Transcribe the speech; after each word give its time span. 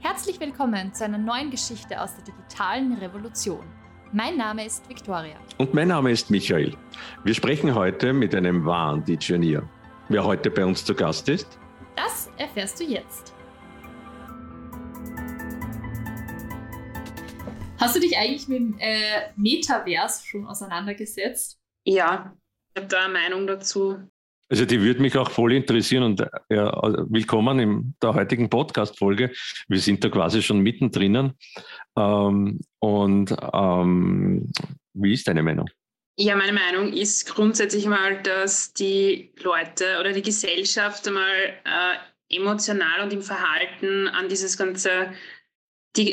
Herzlich 0.00 0.38
willkommen 0.40 0.92
zu 0.92 1.04
einer 1.04 1.18
neuen 1.18 1.50
Geschichte 1.50 2.00
aus 2.00 2.14
der 2.16 2.24
digitalen 2.24 2.92
Revolution. 2.94 3.64
Mein 4.12 4.36
Name 4.36 4.64
ist 4.64 4.88
Viktoria. 4.88 5.36
Und 5.58 5.74
mein 5.74 5.88
Name 5.88 6.10
ist 6.10 6.30
Michael. 6.30 6.76
Wir 7.24 7.34
sprechen 7.34 7.74
heute 7.74 8.12
mit 8.12 8.34
einem 8.34 8.64
wahren 8.64 9.04
Digionier. 9.04 9.68
Wer 10.08 10.24
heute 10.24 10.50
bei 10.50 10.64
uns 10.64 10.84
zu 10.84 10.94
Gast 10.94 11.28
ist? 11.28 11.58
Das 11.96 12.30
erfährst 12.36 12.78
du 12.78 12.84
jetzt. 12.84 13.34
Hast 17.78 17.96
du 17.96 18.00
dich 18.00 18.16
eigentlich 18.16 18.48
mit 18.48 18.58
dem 18.58 18.76
äh, 18.78 19.32
Metaverse 19.36 20.26
schon 20.26 20.46
auseinandergesetzt? 20.46 21.58
Ja, 21.84 22.36
ich 22.74 22.82
habe 22.82 22.88
da 22.88 23.04
eine 23.04 23.12
Meinung 23.12 23.46
dazu. 23.46 23.98
Also 24.48 24.64
die 24.64 24.80
würde 24.80 25.02
mich 25.02 25.16
auch 25.16 25.30
voll 25.30 25.52
interessieren 25.52 26.04
und 26.04 26.24
ja, 26.50 26.70
also 26.70 27.04
willkommen 27.08 27.58
in 27.58 27.94
der 28.00 28.14
heutigen 28.14 28.48
Podcast-Folge. 28.48 29.32
Wir 29.66 29.78
sind 29.80 30.04
da 30.04 30.08
quasi 30.08 30.40
schon 30.40 30.60
mittendrin. 30.60 31.32
Ähm, 31.96 32.60
und 32.78 33.36
ähm, 33.52 34.52
wie 34.94 35.14
ist 35.14 35.26
deine 35.26 35.42
Meinung? 35.42 35.68
Ja, 36.16 36.36
meine 36.36 36.52
Meinung 36.52 36.92
ist 36.92 37.26
grundsätzlich 37.26 37.86
mal, 37.86 38.22
dass 38.22 38.72
die 38.72 39.32
Leute 39.42 39.98
oder 39.98 40.12
die 40.12 40.22
Gesellschaft 40.22 41.08
einmal 41.08 41.28
äh, 41.64 42.36
emotional 42.36 43.00
und 43.02 43.12
im 43.12 43.22
Verhalten 43.22 44.06
an 44.08 44.28
dieses 44.28 44.56
ganze 44.56 45.12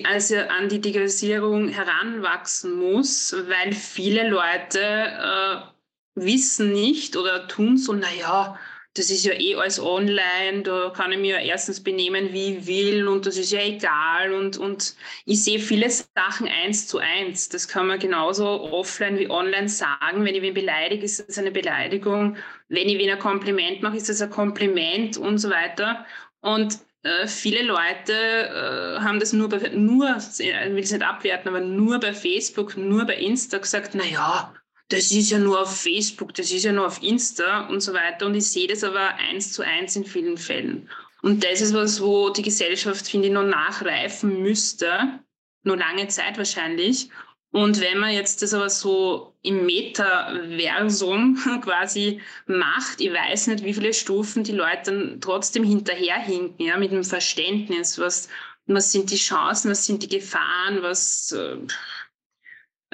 also 0.06 0.38
an 0.38 0.70
die 0.70 0.80
Digitalisierung 0.80 1.68
heranwachsen 1.68 2.80
muss, 2.80 3.36
weil 3.50 3.74
viele 3.74 4.30
Leute 4.30 4.80
äh, 4.80 5.73
wissen 6.16 6.72
nicht 6.74 7.18
oder 7.18 7.48
tun 7.48 7.78
so, 7.78 7.94
naja, 7.94 8.58
das 8.96 9.10
ist 9.10 9.26
ja 9.26 9.34
eh 9.34 9.56
alles 9.56 9.80
online, 9.80 10.62
da 10.62 10.92
kann 10.96 11.12
ich 11.12 11.18
mir 11.18 11.40
ja 11.40 11.42
erstens 11.42 11.82
benehmen, 11.82 12.32
wie 12.32 12.58
ich 12.58 12.68
will 12.68 13.08
und 13.08 13.26
das 13.26 13.38
ist 13.38 13.52
ja 13.52 13.60
egal 13.62 14.34
und, 14.34 14.58
und 14.58 14.96
ich 15.26 15.44
sehe 15.44 15.58
viele 15.60 15.90
Sachen 15.90 16.48
eins 16.48 16.88
zu 16.88 17.00
eins. 17.00 17.50
Das 17.50 17.68
kann 17.68 17.88
man 17.88 17.98
genauso 17.98 18.46
offline 18.72 19.18
wie 19.18 19.30
online 19.30 19.68
sagen. 19.68 20.24
Wenn 20.24 20.36
ich 20.36 20.44
wen 20.44 20.54
beleidige, 20.54 21.06
ist 21.06 21.28
das 21.28 21.40
eine 21.40 21.50
Beleidigung. 21.52 22.38
Wenn 22.70 22.88
ich 22.88 23.00
wen 23.00 23.10
ein 23.10 23.20
Kompliment 23.20 23.82
mache, 23.82 23.98
ist 23.98 24.10
das 24.10 24.22
ein 24.22 24.30
Kompliment 24.30 25.18
und 25.18 25.40
so 25.40 25.50
weiter. 25.50 26.06
Und 26.42 26.78
äh, 27.02 27.26
viele 27.26 27.64
Leute 27.64 28.14
äh, 28.14 29.00
haben 29.02 29.20
das 29.20 29.34
nur 29.34 29.50
bei, 29.50 29.58
nur, 29.70 30.18
ich 30.18 30.40
will 30.40 30.80
es 30.80 30.92
nicht 30.92 31.04
abwerten, 31.04 31.50
aber 31.50 31.62
nur 31.62 32.00
bei 32.00 32.14
Facebook, 32.14 32.78
nur 32.78 33.06
bei 33.06 33.16
Insta 33.18 33.58
gesagt, 33.58 33.92
na 33.96 34.06
ja, 34.06 34.54
das 34.94 35.12
ist 35.12 35.32
ja 35.32 35.40
nur 35.40 35.62
auf 35.62 35.82
Facebook, 35.82 36.36
das 36.36 36.52
ist 36.52 36.66
ja 36.66 36.72
nur 36.72 36.86
auf 36.86 37.02
Insta 37.02 37.68
und 37.68 37.82
so 37.82 37.94
weiter. 37.94 38.28
Und 38.28 38.36
ich 38.36 38.46
sehe 38.46 38.68
das 38.68 38.84
aber 38.84 39.16
eins 39.16 39.52
zu 39.52 39.64
eins 39.64 39.96
in 39.96 40.06
vielen 40.06 40.38
Fällen. 40.38 40.88
Und 41.24 41.44
das 41.44 41.62
ist 41.62 41.74
was, 41.74 42.00
wo 42.00 42.30
die 42.30 42.44
Gesellschaft, 42.44 43.08
finde 43.08 43.28
ich, 43.28 43.34
noch 43.34 43.44
nachreifen 43.44 44.42
müsste, 44.42 45.20
nur 45.64 45.78
lange 45.78 46.08
Zeit 46.10 46.38
wahrscheinlich. 46.38 47.10
Und 47.52 47.82
wenn 47.82 47.98
man 47.98 48.12
jetzt 48.12 48.42
das 48.42 48.54
aber 48.54 48.70
so 48.70 49.36
im 49.42 49.66
Metaversum 49.66 51.40
quasi 51.64 52.22
macht, 52.46 53.02
ich 53.02 53.12
weiß 53.12 53.48
nicht, 53.48 53.64
wie 53.64 53.74
viele 53.74 53.94
Stufen 53.94 54.44
die 54.44 54.52
Leute 54.52 54.92
dann 54.92 55.22
trotzdem 55.22 55.64
hinterherhinken, 55.64 56.66
ja, 56.66 56.78
mit 56.78 56.92
dem 56.92 57.04
Verständnis, 57.04 57.98
was, 57.98 58.28
was 58.68 58.92
sind 58.92 59.10
die 59.10 59.18
Chancen, 59.18 59.72
was 59.72 59.86
sind 59.86 60.04
die 60.04 60.10
Gefahren, 60.10 60.82
was, 60.82 61.32
äh, 61.32 61.58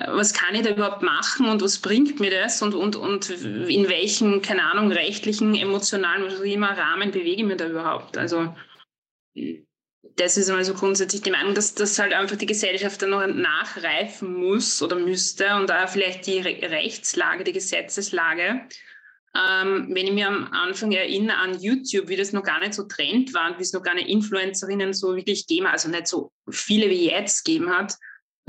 was 0.07 0.33
kann 0.33 0.55
ich 0.55 0.61
da 0.61 0.71
überhaupt 0.71 1.01
machen 1.01 1.47
und 1.47 1.61
was 1.61 1.79
bringt 1.79 2.19
mir 2.19 2.31
das 2.31 2.61
und, 2.61 2.73
und, 2.73 2.95
und 2.95 3.29
in 3.29 3.89
welchen, 3.89 4.41
keine 4.41 4.63
Ahnung, 4.63 4.91
rechtlichen, 4.91 5.55
emotionalen, 5.55 6.23
was 6.23 6.39
auch 6.39 6.43
immer 6.43 6.77
Rahmen 6.77 7.11
bewege 7.11 7.41
ich 7.41 7.47
mich 7.47 7.57
da 7.57 7.67
überhaupt. 7.67 8.17
Also 8.17 8.53
das 10.15 10.37
ist 10.37 10.49
einmal 10.49 10.63
so 10.63 10.73
grundsätzlich 10.73 11.21
die 11.21 11.31
Meinung, 11.31 11.53
dass, 11.53 11.75
dass 11.75 11.99
halt 11.99 12.13
einfach 12.13 12.37
die 12.37 12.45
Gesellschaft 12.45 13.01
dann 13.01 13.11
noch 13.11 13.25
nachreifen 13.27 14.33
muss 14.33 14.81
oder 14.81 14.95
müsste 14.95 15.55
und 15.55 15.69
da 15.69 15.87
vielleicht 15.87 16.27
die 16.27 16.39
Re 16.39 16.57
Rechtslage, 16.61 17.43
die 17.43 17.53
Gesetzeslage. 17.53 18.61
Ähm, 19.35 19.89
wenn 19.91 20.07
ich 20.07 20.13
mir 20.13 20.27
am 20.27 20.51
Anfang 20.51 20.91
erinnere 20.91 21.37
an 21.37 21.59
YouTube, 21.59 22.07
wie 22.07 22.15
das 22.15 22.33
noch 22.33 22.43
gar 22.43 22.59
nicht 22.59 22.73
so 22.73 22.83
Trend 22.83 23.33
war 23.33 23.51
und 23.51 23.59
wie 23.59 23.63
es 23.63 23.73
noch 23.73 23.83
gar 23.83 23.93
nicht 23.93 24.09
Influencerinnen 24.09 24.93
so 24.93 25.15
wirklich 25.15 25.45
gegeben 25.45 25.67
hat, 25.67 25.73
also 25.73 25.89
nicht 25.89 26.07
so 26.07 26.31
viele 26.49 26.89
wie 26.89 27.11
jetzt 27.11 27.45
gegeben 27.45 27.69
hat, 27.69 27.93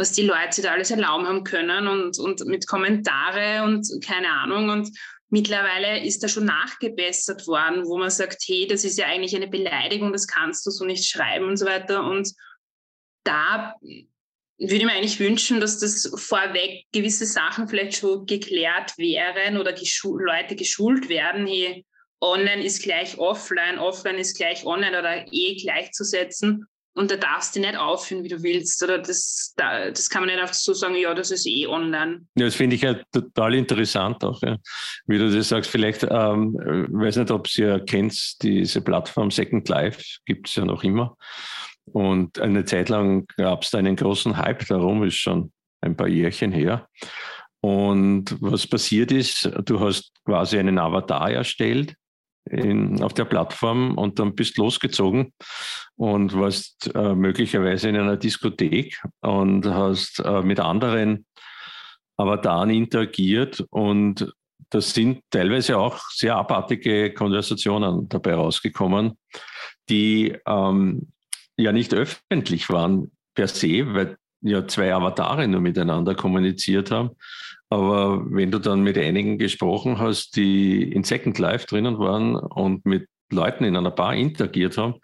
was 0.01 0.13
die 0.13 0.23
Leute 0.23 0.63
da 0.63 0.73
alles 0.73 0.91
erlauben 0.91 1.29
haben 1.29 1.45
können 1.45 1.87
und, 1.87 2.19
und 2.19 2.47
mit 2.47 2.67
Kommentare 2.67 3.63
und 3.65 3.87
keine 4.03 4.31
Ahnung. 4.31 4.71
Und 4.71 4.91
mittlerweile 5.29 6.03
ist 6.03 6.23
da 6.23 6.29
schon 6.29 6.47
nachgebessert 6.47 7.47
worden, 7.47 7.85
wo 7.85 7.99
man 7.99 8.09
sagt, 8.09 8.43
hey, 8.47 8.67
das 8.67 8.85
ist 8.85 8.99
ja 8.99 9.07
eigentlich 9.07 9.37
eine 9.37 9.47
Beleidigung, 9.47 10.11
das 10.13 10.27
kannst 10.27 10.65
du 10.67 10.71
so 10.71 10.87
nicht 10.87 11.07
schreiben 11.07 11.45
und 11.45 11.59
so 11.59 11.67
weiter. 11.67 12.03
Und 12.03 12.33
da 13.25 13.75
würde 13.83 14.75
ich 14.75 14.85
mir 14.85 14.93
eigentlich 14.93 15.21
wünschen, 15.21 15.61
dass 15.61 15.79
das 15.79 16.11
vorweg 16.17 16.87
gewisse 16.93 17.27
Sachen 17.27 17.69
vielleicht 17.69 17.99
schon 17.99 18.25
geklärt 18.25 18.97
wären 18.97 19.59
oder 19.59 19.75
geschu 19.75 20.17
Leute 20.17 20.57
geschult 20.57 21.11
werden, 21.11 21.47
hey, 21.47 21.85
online 22.23 22.65
ist 22.65 22.83
gleich 22.83 23.19
offline, 23.19 23.79
offline 23.79 24.17
ist 24.17 24.39
gleich 24.39 24.65
online 24.65 24.99
oder 24.99 25.27
eh 25.31 25.57
gleichzusetzen 25.57 26.67
und 26.95 27.11
da 27.11 27.17
darfst 27.17 27.55
du 27.55 27.61
nicht 27.61 27.77
aufführen, 27.77 28.25
wie 28.25 28.29
du 28.29 28.43
willst. 28.43 28.83
Oder 28.83 28.99
das, 28.99 29.55
das 29.57 30.11
kann 30.11 30.23
man 30.23 30.31
nicht 30.31 30.41
einfach 30.41 30.55
so 30.55 30.75
sagen, 30.75 30.97
ja, 30.97 31.15
das 31.15 31.31
ist 31.31 31.47
eh 31.47 31.67
online. 31.67 32.23
Ja, 32.35 32.47
das 32.47 32.57
finde 32.57 32.77
ich 32.77 32.83
ja 32.83 32.97
total 33.13 33.55
interessant 33.55 34.25
auch, 34.25 34.43
ja. 34.43 34.57
wie 35.07 35.19
du 35.19 35.31
das 35.31 35.49
sagst. 35.49 35.71
Vielleicht, 35.71 36.03
ähm, 36.03 36.55
weiß 36.55 37.17
nicht, 37.17 37.31
ob 37.31 37.49
ja 37.51 37.79
kennt, 37.79 38.43
diese 38.43 38.81
Plattform 38.81 39.31
Second 39.31 39.69
Life 39.69 40.03
gibt 40.27 40.49
es 40.49 40.57
ja 40.57 40.65
noch 40.65 40.83
immer. 40.83 41.17
Und 41.85 42.39
eine 42.41 42.65
Zeit 42.65 42.89
lang 42.89 43.27
gab 43.37 43.63
es 43.63 43.71
da 43.71 43.79
einen 43.79 43.97
großen 43.97 44.37
Hype 44.37 44.67
darum, 44.67 45.05
ist 45.05 45.17
schon 45.17 45.53
ein 45.81 45.97
paar 45.97 46.09
Jährchen 46.09 46.53
her. 46.53 46.89
Und 47.61 48.37
was 48.41 48.67
passiert 48.67 49.13
ist, 49.13 49.51
du 49.65 49.81
hast 49.81 50.13
quasi 50.25 50.59
einen 50.59 50.79
Avatar 50.79 51.31
erstellt 51.31 51.95
in, 52.51 53.03
auf 53.03 53.15
der 53.15 53.25
Plattform 53.25 53.97
und 53.97 54.19
dann 54.19 54.35
bist 54.35 54.59
losgezogen 54.59 55.33
und 55.97 56.37
warst 56.39 56.91
äh, 56.95 57.15
möglicherweise 57.15 57.89
in 57.89 57.97
einer 57.97 58.17
Diskothek 58.17 59.01
und 59.21 59.67
hast 59.67 60.21
äh, 60.21 60.43
mit 60.43 60.61
anderen 60.61 61.27
Avataren 62.17 62.71
interagiert 62.71 63.65
und 63.71 64.33
das 64.69 64.93
sind 64.93 65.23
teilweise 65.31 65.79
auch 65.79 65.99
sehr 66.11 66.37
abartige 66.37 67.13
Konversationen 67.13 68.09
dabei 68.09 68.35
rausgekommen, 68.35 69.19
die 69.89 70.37
ähm, 70.47 71.13
ja 71.57 71.73
nicht 71.73 71.95
öffentlich 71.95 72.69
waren 72.69 73.11
per 73.35 73.49
se, 73.49 73.95
weil 73.95 74.17
ja 74.43 74.67
zwei 74.67 74.95
Avatare 74.95 75.49
nur 75.49 75.61
miteinander 75.61 76.15
kommuniziert 76.15 76.91
haben, 76.91 77.11
aber 77.71 78.25
wenn 78.29 78.51
du 78.51 78.59
dann 78.59 78.83
mit 78.83 78.99
einigen 78.99 79.39
gesprochen 79.39 79.99
hast, 79.99 80.37
die 80.37 80.83
in 80.83 81.05
Second 81.05 81.39
Life 81.39 81.67
drinnen 81.67 81.99
waren 81.99 82.35
und 82.35 82.85
mit 82.85 83.09
Leuten 83.31 83.63
in 83.63 83.77
einer 83.77 83.93
Bar 83.93 84.17
interagiert 84.17 84.77
haben, 84.77 84.95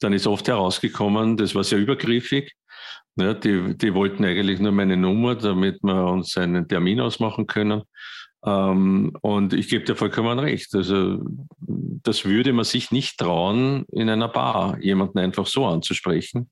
dann 0.00 0.12
ist 0.12 0.26
oft 0.26 0.48
herausgekommen, 0.48 1.36
das 1.36 1.54
war 1.54 1.62
sehr 1.62 1.78
übergriffig. 1.78 2.52
Ja, 3.14 3.32
die, 3.32 3.78
die 3.78 3.94
wollten 3.94 4.24
eigentlich 4.24 4.58
nur 4.58 4.72
meine 4.72 4.96
Nummer, 4.96 5.36
damit 5.36 5.78
wir 5.82 6.04
uns 6.06 6.36
einen 6.36 6.66
Termin 6.66 7.00
ausmachen 7.00 7.46
können. 7.46 7.82
Ähm, 8.44 9.16
und 9.22 9.54
ich 9.54 9.68
gebe 9.68 9.84
dir 9.84 9.94
vollkommen 9.94 10.38
recht. 10.40 10.74
Also, 10.74 11.24
das 11.58 12.24
würde 12.24 12.52
man 12.52 12.64
sich 12.64 12.90
nicht 12.90 13.18
trauen, 13.18 13.86
in 13.92 14.10
einer 14.10 14.28
Bar 14.28 14.78
jemanden 14.80 15.20
einfach 15.20 15.46
so 15.46 15.64
anzusprechen, 15.64 16.50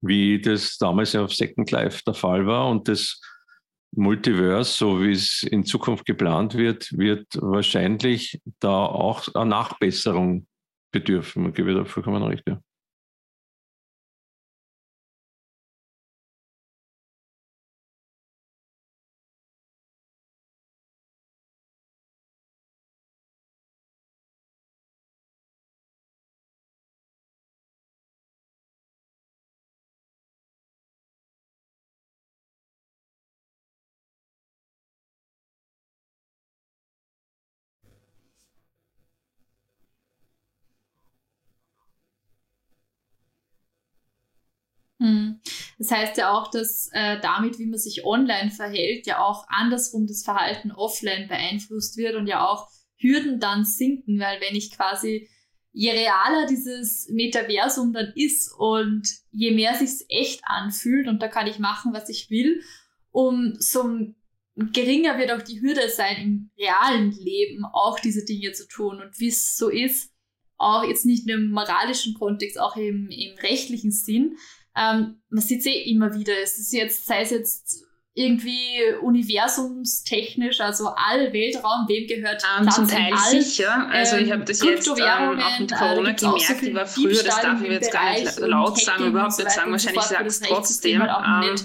wie 0.00 0.40
das 0.40 0.78
damals 0.78 1.14
auf 1.16 1.34
Second 1.34 1.70
Life 1.72 2.02
der 2.06 2.14
Fall 2.14 2.46
war. 2.46 2.68
Und 2.68 2.88
das 2.88 3.20
Multiverse, 3.96 4.76
so 4.76 5.02
wie 5.02 5.12
es 5.12 5.42
in 5.42 5.64
Zukunft 5.64 6.04
geplant 6.04 6.54
wird, 6.54 6.96
wird 6.96 7.26
wahrscheinlich 7.40 8.40
da 8.60 8.86
auch 8.86 9.26
eine 9.34 9.50
Nachbesserung 9.50 10.46
bedürfen. 10.92 11.52
Gebe 11.52 11.74
da 11.74 11.84
vollkommen 11.84 12.22
recht. 12.22 12.44
Ja. 12.48 12.60
Das 45.78 45.90
heißt 45.90 46.16
ja 46.16 46.32
auch, 46.32 46.50
dass 46.50 46.88
äh, 46.92 47.20
damit, 47.20 47.58
wie 47.58 47.66
man 47.66 47.78
sich 47.78 48.04
online 48.04 48.50
verhält, 48.50 49.06
ja 49.06 49.20
auch 49.20 49.44
andersrum 49.48 50.06
das 50.06 50.22
Verhalten 50.22 50.72
offline 50.72 51.28
beeinflusst 51.28 51.96
wird 51.96 52.14
und 52.14 52.26
ja 52.26 52.46
auch 52.46 52.68
Hürden 52.96 53.40
dann 53.40 53.64
sinken, 53.64 54.18
weil 54.18 54.40
wenn 54.40 54.54
ich 54.54 54.70
quasi 54.70 55.28
je 55.72 55.90
realer 55.90 56.46
dieses 56.46 57.08
Metaversum 57.10 57.92
dann 57.92 58.12
ist 58.14 58.52
und 58.56 59.08
je 59.32 59.50
mehr 59.50 59.74
sich's 59.74 60.04
echt 60.08 60.40
anfühlt 60.44 61.08
und 61.08 61.20
da 61.20 61.28
kann 61.28 61.48
ich 61.48 61.58
machen, 61.58 61.92
was 61.92 62.08
ich 62.08 62.30
will, 62.30 62.62
umso 63.10 64.14
geringer 64.56 65.18
wird 65.18 65.32
auch 65.32 65.42
die 65.42 65.60
Hürde 65.60 65.88
sein, 65.88 66.16
im 66.22 66.50
realen 66.58 67.10
Leben 67.10 67.64
auch 67.64 67.98
diese 67.98 68.24
Dinge 68.24 68.52
zu 68.52 68.68
tun. 68.68 69.00
Und 69.00 69.18
wie 69.18 69.28
es 69.28 69.56
so 69.56 69.68
ist, 69.68 70.12
auch 70.56 70.84
jetzt 70.84 71.04
nicht 71.04 71.26
nur 71.26 71.36
im 71.36 71.50
moralischen 71.50 72.14
Kontext, 72.14 72.58
auch 72.60 72.76
im, 72.76 73.08
im 73.10 73.36
rechtlichen 73.38 73.90
Sinn, 73.90 74.36
ähm, 74.76 75.20
man 75.28 75.42
sieht 75.42 75.60
es 75.60 75.66
eh 75.66 75.82
immer 75.90 76.14
wieder. 76.14 76.32
Es 76.42 76.58
ist 76.58 76.72
jetzt, 76.72 77.06
sei 77.06 77.22
es 77.22 77.30
jetzt 77.30 77.83
irgendwie 78.16 78.78
universumstechnisch, 79.02 80.60
also 80.60 80.86
all 80.94 81.32
Weltraum, 81.32 81.88
wem 81.88 82.06
gehört 82.06 82.44
um, 82.60 82.70
Zum 82.70 82.86
Teil 82.86 83.12
all, 83.12 83.42
sicher. 83.42 83.88
Also 83.90 84.16
ich 84.16 84.30
habe 84.30 84.44
das 84.44 84.62
jetzt 84.62 84.86
ähm, 84.86 85.40
auch 85.40 85.58
mit 85.58 85.72
Corona 85.72 86.10
äh, 86.10 86.14
gemerkt. 86.14 86.20
So 86.20 86.36
ich 86.36 86.74
war 86.74 86.86
früher, 86.86 87.24
das 87.24 87.40
darf 87.40 87.60
ich 87.60 87.70
jetzt 87.70 87.92
gar 87.92 88.12
nicht 88.12 88.38
laut 88.38 88.78
sagen, 88.78 89.08
überhaupt 89.08 89.36
nicht 89.36 89.50
sagen, 89.50 89.72
wahrscheinlich 89.72 90.02
sage 90.02 90.28
es 90.28 90.38
trotzdem. 90.38 91.02
Ähm, 91.02 91.56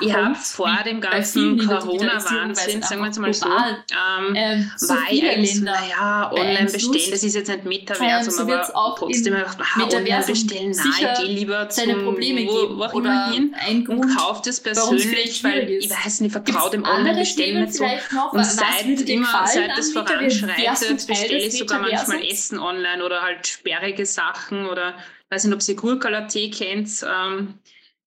ich 0.00 0.14
habe 0.14 0.36
vor 0.36 0.70
dem 0.84 1.00
ganzen 1.00 1.66
Corona-Wahnsinn, 1.66 2.80
sagen 2.82 3.00
wir 3.00 3.06
jetzt 3.06 3.18
mal 3.18 3.34
so, 3.34 3.48
ähm, 3.48 4.34
ähm, 4.36 4.70
so 4.76 4.94
war 4.94 5.02
ich 5.10 5.28
eigentlich, 5.28 5.60
naja, 5.62 6.30
online 6.32 6.70
bestellen, 6.70 7.10
das 7.10 7.24
ist 7.24 7.34
jetzt 7.34 7.48
nicht 7.48 7.64
Metaversum, 7.64 8.48
ähm, 8.48 8.54
aber 8.54 8.94
trotzdem 8.96 9.34
ich 9.34 9.40
gedacht, 9.40 9.58
online 9.76 10.24
bestellen, 10.24 10.70
nein, 10.70 11.10
ich 11.12 11.18
gehe 11.24 11.34
lieber 11.34 11.68
zum, 11.68 12.06
wo, 12.06 12.78
wo 12.78 12.84
auch 12.84 12.94
immer 12.94 13.32
hin 13.32 13.52
und 13.88 14.16
kaufe 14.16 14.42
das 14.44 14.60
persönlich, 14.60 15.42
weil 15.42 15.87
ich 15.90 16.04
weiß 16.04 16.20
nicht, 16.20 16.32
vertraue 16.32 16.70
dem 16.70 16.84
Online-Bestellen 16.84 17.70
so. 17.70 17.84
Noch, 18.12 18.32
und 18.32 18.44
seit, 18.44 18.86
immer, 18.86 19.46
seit 19.46 19.70
das 19.76 19.92
voranschreitet, 19.92 21.06
bestelle 21.06 21.38
ich 21.38 21.58
sogar 21.58 21.80
manchmal 21.80 22.22
Essen 22.24 22.58
online 22.58 23.04
oder 23.04 23.22
halt 23.22 23.46
sperrige 23.46 24.06
Sachen 24.06 24.66
oder 24.66 24.94
weiß 25.30 25.44
nicht, 25.44 25.54
ob 25.54 25.68
ihr 25.68 25.76
Gurkala-Tee 25.76 26.50
kennt. 26.50 27.04
Ähm, 27.06 27.54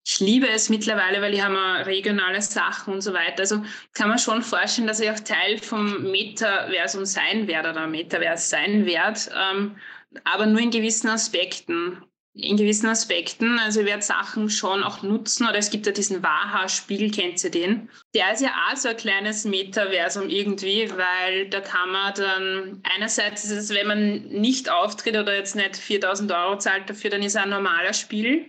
ich 0.05 0.19
liebe 0.19 0.49
es 0.49 0.69
mittlerweile, 0.69 1.21
weil 1.21 1.33
ich 1.33 1.43
habe 1.43 1.85
regionale 1.85 2.41
Sachen 2.41 2.95
und 2.95 3.01
so 3.01 3.13
weiter. 3.13 3.41
Also 3.41 3.63
kann 3.93 4.09
man 4.09 4.17
schon 4.17 4.41
vorstellen, 4.41 4.87
dass 4.87 4.99
ich 4.99 5.09
auch 5.09 5.19
Teil 5.19 5.59
vom 5.59 6.09
Metaversum 6.11 7.05
sein 7.05 7.47
werde 7.47 7.69
oder 7.69 7.87
Metaverse 7.87 8.49
sein 8.49 8.85
werde, 8.85 9.19
ähm, 9.35 9.75
aber 10.23 10.47
nur 10.47 10.59
in 10.59 10.71
gewissen 10.71 11.07
Aspekten 11.07 12.01
in 12.33 12.57
gewissen 12.57 12.87
Aspekten. 12.87 13.59
Also 13.59 13.81
ich 13.81 13.85
werde 13.85 14.03
Sachen 14.03 14.49
schon 14.49 14.83
auch 14.83 15.03
nutzen. 15.03 15.47
Oder 15.47 15.57
es 15.57 15.69
gibt 15.69 15.85
ja 15.85 15.91
diesen 15.91 16.23
Waha-Spiegel, 16.23 17.11
kennt 17.11 17.43
ihr 17.43 17.51
den? 17.51 17.89
Der 18.15 18.31
ist 18.33 18.41
ja 18.41 18.51
auch 18.69 18.77
so 18.77 18.89
ein 18.89 18.97
kleines 18.97 19.43
Metaversum 19.45 20.29
irgendwie, 20.29 20.89
weil 20.91 21.49
da 21.49 21.59
kann 21.59 21.91
man 21.91 22.13
dann, 22.13 22.81
einerseits 22.83 23.43
ist 23.43 23.51
es, 23.51 23.69
wenn 23.69 23.87
man 23.87 24.27
nicht 24.29 24.69
auftritt 24.69 25.17
oder 25.17 25.35
jetzt 25.35 25.55
nicht 25.55 25.75
4000 25.75 26.31
Euro 26.31 26.57
zahlt 26.57 26.89
dafür, 26.89 27.09
dann 27.09 27.23
ist 27.23 27.35
er 27.35 27.43
ein 27.43 27.49
normaler 27.49 27.93
Spiel. 27.93 28.45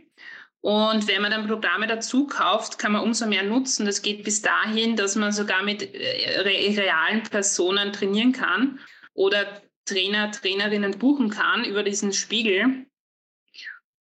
Und 0.61 1.09
wenn 1.09 1.23
man 1.23 1.33
dann 1.33 1.49
Programme 1.49 1.89
dazu 1.89 2.29
kauft, 2.29 2.79
kann 2.79 2.93
man 2.93 3.03
umso 3.03 3.27
mehr 3.27 3.43
nutzen. 3.43 3.85
Das 3.85 4.01
geht 4.01 4.23
bis 4.23 4.43
dahin, 4.43 4.95
dass 4.95 5.17
man 5.17 5.33
sogar 5.33 5.65
mit 5.65 5.83
äh, 5.83 6.41
realen 6.41 7.25
Personen 7.25 7.93
trainieren 7.93 8.31
kann 8.31 8.79
oder 9.13 9.61
Trainer, 9.85 10.31
Trainerinnen 10.31 10.99
buchen 10.99 11.31
kann 11.31 11.65
über 11.65 11.83
diesen 11.83 12.13
Spiegel. 12.13 12.87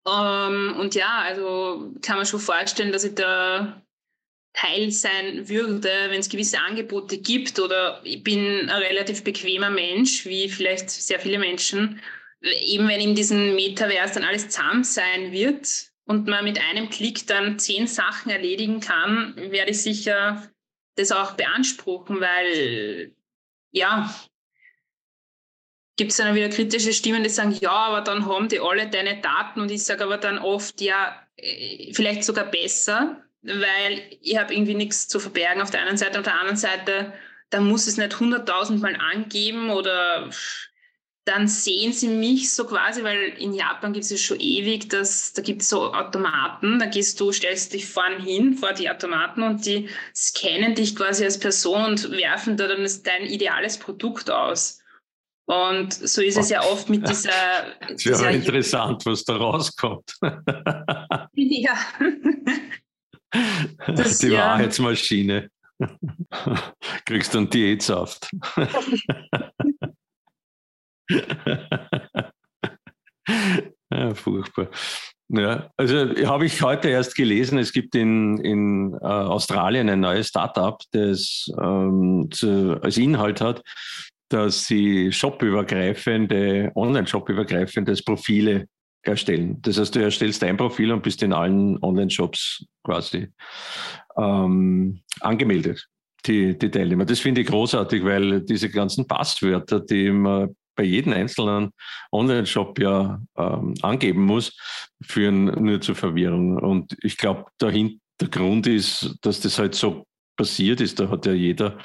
Ähm, 0.07 0.75
und 0.79 0.95
ja, 0.95 1.19
also 1.19 1.93
kann 2.01 2.17
man 2.17 2.25
schon 2.25 2.39
vorstellen, 2.39 2.91
dass 2.91 3.03
ich 3.03 3.15
da 3.15 3.81
Teil 4.53 4.91
sein 4.91 5.47
würde, 5.47 5.89
wenn 6.09 6.19
es 6.19 6.29
gewisse 6.29 6.59
Angebote 6.59 7.17
gibt. 7.17 7.59
Oder 7.59 8.01
ich 8.03 8.23
bin 8.23 8.69
ein 8.69 8.81
relativ 8.81 9.23
bequemer 9.23 9.69
Mensch, 9.69 10.25
wie 10.25 10.49
vielleicht 10.49 10.89
sehr 10.89 11.19
viele 11.19 11.39
Menschen. 11.39 12.01
Eben 12.41 12.87
wenn 12.87 12.99
in 12.99 13.15
diesem 13.15 13.55
Metaverse 13.55 14.15
dann 14.15 14.27
alles 14.27 14.49
zahm 14.49 14.83
sein 14.83 15.31
wird 15.31 15.91
und 16.05 16.27
man 16.27 16.43
mit 16.43 16.59
einem 16.59 16.89
Klick 16.89 17.27
dann 17.27 17.59
zehn 17.59 17.87
Sachen 17.87 18.31
erledigen 18.31 18.79
kann, 18.79 19.35
werde 19.37 19.71
ich 19.71 19.81
sicher 19.81 20.49
das 20.95 21.11
auch 21.11 21.33
beanspruchen, 21.33 22.19
weil 22.19 23.15
ja, 23.71 24.13
gibt 26.01 26.13
es 26.13 26.17
dann 26.17 26.33
wieder 26.33 26.49
kritische 26.49 26.93
Stimmen, 26.93 27.21
die 27.21 27.29
sagen, 27.29 27.55
ja, 27.61 27.69
aber 27.69 28.01
dann 28.01 28.25
haben 28.25 28.49
die 28.49 28.59
alle 28.59 28.89
deine 28.89 29.21
Daten 29.21 29.61
und 29.61 29.69
ich 29.69 29.83
sage 29.83 30.03
aber 30.03 30.17
dann 30.17 30.39
oft, 30.39 30.81
ja, 30.81 31.15
äh, 31.35 31.93
vielleicht 31.93 32.23
sogar 32.23 32.45
besser, 32.45 33.21
weil 33.43 34.01
ich 34.19 34.35
habe 34.35 34.51
irgendwie 34.51 34.73
nichts 34.73 35.07
zu 35.07 35.19
verbergen 35.19 35.61
auf 35.61 35.69
der 35.69 35.81
einen 35.81 35.97
Seite. 35.97 36.17
Auf 36.17 36.23
der 36.23 36.39
anderen 36.39 36.57
Seite, 36.57 37.13
da 37.51 37.61
muss 37.61 37.85
es 37.85 37.97
nicht 37.97 38.19
hunderttausendmal 38.19 38.95
angeben 38.95 39.69
oder 39.69 40.27
dann 41.23 41.47
sehen 41.47 41.93
sie 41.93 42.07
mich 42.07 42.51
so 42.51 42.65
quasi, 42.65 43.03
weil 43.03 43.33
in 43.37 43.53
Japan 43.53 43.93
gibt 43.93 44.05
es 44.05 44.09
ja 44.09 44.17
schon 44.17 44.39
ewig, 44.39 44.89
dass, 44.89 45.33
da 45.33 45.43
gibt 45.43 45.61
es 45.61 45.69
so 45.69 45.93
Automaten, 45.93 46.79
da 46.79 46.87
gehst 46.87 47.19
du, 47.19 47.31
stellst 47.31 47.73
dich 47.73 47.85
vorn 47.85 48.19
hin 48.19 48.55
vor 48.55 48.73
die 48.73 48.89
Automaten 48.89 49.43
und 49.43 49.67
die 49.67 49.87
scannen 50.15 50.73
dich 50.73 50.95
quasi 50.95 51.25
als 51.25 51.39
Person 51.39 51.85
und 51.85 52.09
werfen 52.09 52.57
da 52.57 52.67
dann 52.67 52.89
dein 53.03 53.27
ideales 53.27 53.77
Produkt 53.77 54.31
aus. 54.31 54.80
Und 55.51 55.93
so 55.93 56.21
ist 56.21 56.37
es 56.37 56.49
ja 56.49 56.61
oft 56.63 56.89
mit 56.89 57.05
dieser. 57.07 57.29
Es 57.89 58.05
wäre 58.05 58.15
dieser 58.15 58.31
interessant, 58.31 59.05
was 59.05 59.25
da 59.25 59.35
rauskommt. 59.35 60.15
ja. 61.33 61.73
Das, 63.87 64.17
Die 64.17 64.27
ja. 64.27 64.39
Wahrheitsmaschine. 64.39 65.49
Kriegst 67.05 67.33
du 67.33 67.37
einen 67.37 67.49
Diätsaft. 67.49 68.29
ja, 73.89 74.13
furchtbar. 74.13 74.69
Ja, 75.29 75.71
also 75.77 75.95
habe 76.27 76.45
ich 76.45 76.61
heute 76.61 76.89
erst 76.89 77.15
gelesen, 77.15 77.57
es 77.57 77.71
gibt 77.71 77.95
in, 77.95 78.37
in 78.39 78.93
äh, 78.95 79.05
Australien 79.05 79.87
ein 79.87 80.01
neues 80.01 80.27
Startup, 80.27 80.77
das 80.91 81.49
ähm, 81.57 82.27
zu, 82.31 82.77
als 82.83 82.97
Inhalt 82.97 83.39
hat, 83.39 83.63
dass 84.33 84.65
sie 84.65 85.11
shopübergreifende, 85.11 86.71
online-shopübergreifendes 86.75 88.03
Profile 88.03 88.67
erstellen. 89.03 89.57
Das 89.61 89.77
heißt, 89.77 89.95
du 89.95 89.99
erstellst 89.99 90.43
ein 90.43 90.57
Profil 90.57 90.91
und 90.91 91.03
bist 91.03 91.23
in 91.23 91.33
allen 91.33 91.81
Online-Shops 91.81 92.65
quasi 92.83 93.29
ähm, 94.17 95.01
angemeldet, 95.21 95.87
die, 96.25 96.57
die 96.57 96.69
Teilnehmer. 96.69 97.05
Das 97.05 97.19
finde 97.19 97.41
ich 97.41 97.47
großartig, 97.47 98.03
weil 98.03 98.41
diese 98.41 98.69
ganzen 98.69 99.07
Passwörter, 99.07 99.79
die 99.79 100.11
man 100.11 100.55
bei 100.75 100.83
jedem 100.83 101.13
einzelnen 101.13 101.71
Online-Shop 102.11 102.79
ja 102.79 103.21
ähm, 103.37 103.73
angeben 103.81 104.23
muss, 104.23 104.55
führen 105.01 105.45
nur 105.45 105.81
zur 105.81 105.95
Verwirrung. 105.95 106.57
Und 106.57 106.95
ich 107.01 107.17
glaube, 107.17 107.45
der 107.59 107.71
Hintergrund 107.71 108.67
ist, 108.67 109.15
dass 109.21 109.41
das 109.41 109.59
halt 109.59 109.75
so 109.75 110.05
passiert 110.37 110.79
ist. 110.79 110.99
Da 110.99 111.09
hat 111.09 111.25
ja 111.25 111.33
jeder 111.33 111.77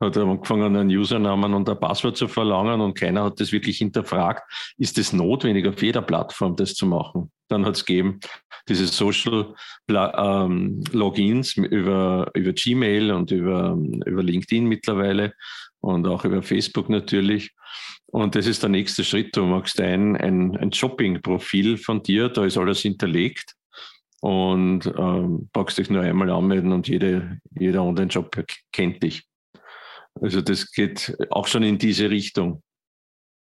hat 0.00 0.16
er 0.16 0.24
angefangen, 0.24 0.76
einen 0.76 0.90
Usernamen 0.90 1.54
und 1.54 1.68
ein 1.68 1.78
Passwort 1.78 2.16
zu 2.16 2.26
verlangen 2.26 2.80
und 2.80 2.94
keiner 2.94 3.24
hat 3.24 3.40
das 3.40 3.52
wirklich 3.52 3.78
hinterfragt. 3.78 4.42
Ist 4.78 4.98
es 4.98 5.12
notwendig, 5.12 5.66
auf 5.66 5.82
jeder 5.82 6.02
Plattform 6.02 6.56
das 6.56 6.74
zu 6.74 6.86
machen? 6.86 7.30
Dann 7.48 7.66
hat 7.66 7.76
es 7.76 7.84
gegeben 7.84 8.20
diese 8.68 8.86
Social 8.86 9.54
ähm, 9.88 10.82
Logins 10.92 11.56
über, 11.56 12.30
über 12.34 12.52
Gmail 12.52 13.10
und 13.12 13.30
über, 13.30 13.76
über 14.06 14.22
LinkedIn 14.22 14.64
mittlerweile 14.64 15.34
und 15.80 16.06
auch 16.06 16.24
über 16.24 16.42
Facebook 16.42 16.88
natürlich. 16.88 17.52
Und 18.06 18.34
das 18.34 18.46
ist 18.46 18.62
der 18.62 18.70
nächste 18.70 19.04
Schritt. 19.04 19.36
Du 19.36 19.44
machst 19.44 19.80
ein, 19.80 20.16
ein, 20.16 20.56
ein 20.56 20.72
Shopping-Profil 20.72 21.78
von 21.78 22.02
dir, 22.02 22.28
da 22.28 22.44
ist 22.44 22.58
alles 22.58 22.80
hinterlegt 22.80 23.54
und 24.20 24.86
ähm, 24.86 25.48
packst 25.52 25.78
dich 25.78 25.90
nur 25.90 26.02
einmal 26.02 26.30
anmelden 26.30 26.72
und 26.72 26.88
jede, 26.88 27.38
jeder 27.58 27.82
Online-Shop 27.82 28.44
kennt 28.72 29.02
dich. 29.02 29.29
Also 30.14 30.40
das 30.40 30.70
geht 30.70 31.16
auch 31.30 31.46
schon 31.46 31.62
in 31.62 31.78
diese 31.78 32.10
Richtung. 32.10 32.62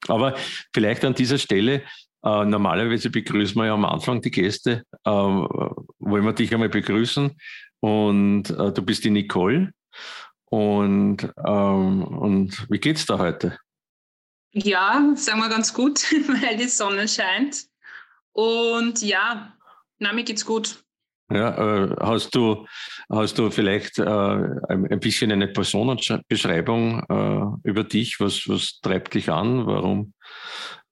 Aber 0.08 0.36
vielleicht 0.74 1.06
an 1.06 1.14
dieser 1.14 1.38
Stelle, 1.38 1.84
äh, 2.24 2.46
normalerweise 2.46 3.10
begrüßen 3.10 3.56
wir 3.56 3.68
ja 3.68 3.74
am 3.74 3.86
Anfang 3.86 4.22
die 4.22 4.32
Gäste. 4.32 4.84
Äh, 5.04 5.12
wollen 5.12 6.26
wir 6.26 6.34
dich 6.34 6.54
einmal 6.54 6.70
begrüßen? 6.70 7.38
Und 7.80 8.50
äh, 8.50 8.72
du 8.72 8.82
bist 8.82 9.04
die 9.04 9.10
Nicole. 9.10 9.72
Und, 10.46 11.24
ähm, 11.46 12.04
und 12.04 12.70
wie 12.70 12.80
geht's 12.80 13.06
da 13.06 13.18
heute? 13.18 13.58
Ja, 14.54 15.12
sagen 15.16 15.40
wir 15.40 15.50
ganz 15.50 15.74
gut, 15.74 16.04
weil 16.28 16.58
die 16.58 16.68
Sonne 16.68 17.08
scheint. 17.08 17.66
Und 18.34 19.02
ja, 19.02 19.54
na, 20.00 20.14
mir 20.14 20.24
geht's 20.24 20.46
gut. 20.46 20.84
Ja, 21.32 21.86
äh, 21.86 21.96
hast, 22.00 22.36
du, 22.36 22.68
hast 23.10 23.38
du 23.38 23.50
vielleicht 23.50 23.98
äh, 23.98 24.04
ein, 24.04 25.00
bisschen 25.00 25.32
eine 25.32 25.48
Personenbeschreibung 25.48 27.04
äh, 27.64 27.70
über 27.70 27.84
dich? 27.84 28.20
Was, 28.20 28.48
was 28.48 28.80
treibt 28.82 29.14
dich 29.14 29.30
an? 29.30 29.66
Warum, 29.66 30.14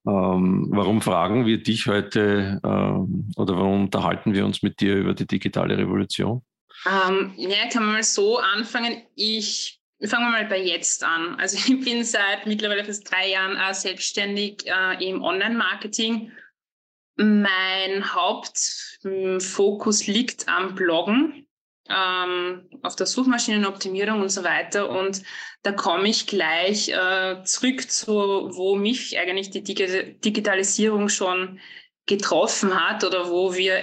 ähm, 0.06 0.68
warum 0.70 1.02
fragen 1.02 1.46
wir 1.46 1.62
dich 1.62 1.86
heute 1.86 2.60
ähm, 2.64 3.30
oder 3.36 3.56
warum 3.56 3.84
unterhalten 3.84 4.32
wir 4.32 4.44
uns 4.44 4.62
mit 4.62 4.80
dir 4.80 4.96
über 4.96 5.14
die 5.14 5.26
digitale 5.26 5.76
Revolution? 5.76 6.42
Ähm, 6.86 7.34
ja, 7.36 7.68
kann 7.70 7.84
man 7.84 7.94
mal 7.94 8.02
so 8.02 8.38
anfangen. 8.38 9.02
Ich 9.14 9.80
fangen 10.02 10.24
wir 10.24 10.32
mal 10.32 10.46
bei 10.46 10.60
jetzt 10.60 11.04
an. 11.04 11.36
Also 11.38 11.56
ich 11.72 11.84
bin 11.84 12.04
seit 12.04 12.46
mittlerweile 12.46 12.84
fast 12.84 13.08
drei 13.08 13.30
Jahren 13.30 13.56
selbstständig 13.74 14.64
im 14.98 15.22
Online-Marketing. 15.22 16.32
Mein 17.16 18.14
Hauptfokus 18.14 20.06
liegt 20.06 20.48
am 20.48 20.74
Bloggen, 20.74 21.46
ähm, 21.88 22.68
auf 22.82 22.96
der 22.96 23.06
Suchmaschinenoptimierung 23.06 24.20
und 24.22 24.30
so 24.30 24.44
weiter. 24.44 24.88
Und 24.88 25.22
da 25.62 25.72
komme 25.72 26.08
ich 26.08 26.26
gleich 26.26 26.88
äh, 26.88 27.42
zurück 27.44 27.90
zu, 27.90 28.14
wo 28.14 28.76
mich 28.76 29.18
eigentlich 29.18 29.50
die 29.50 29.62
Dig 29.62 30.20
Digitalisierung 30.20 31.08
schon 31.08 31.60
getroffen 32.06 32.74
hat 32.74 33.04
oder 33.04 33.30
wo 33.30 33.54
wir 33.54 33.82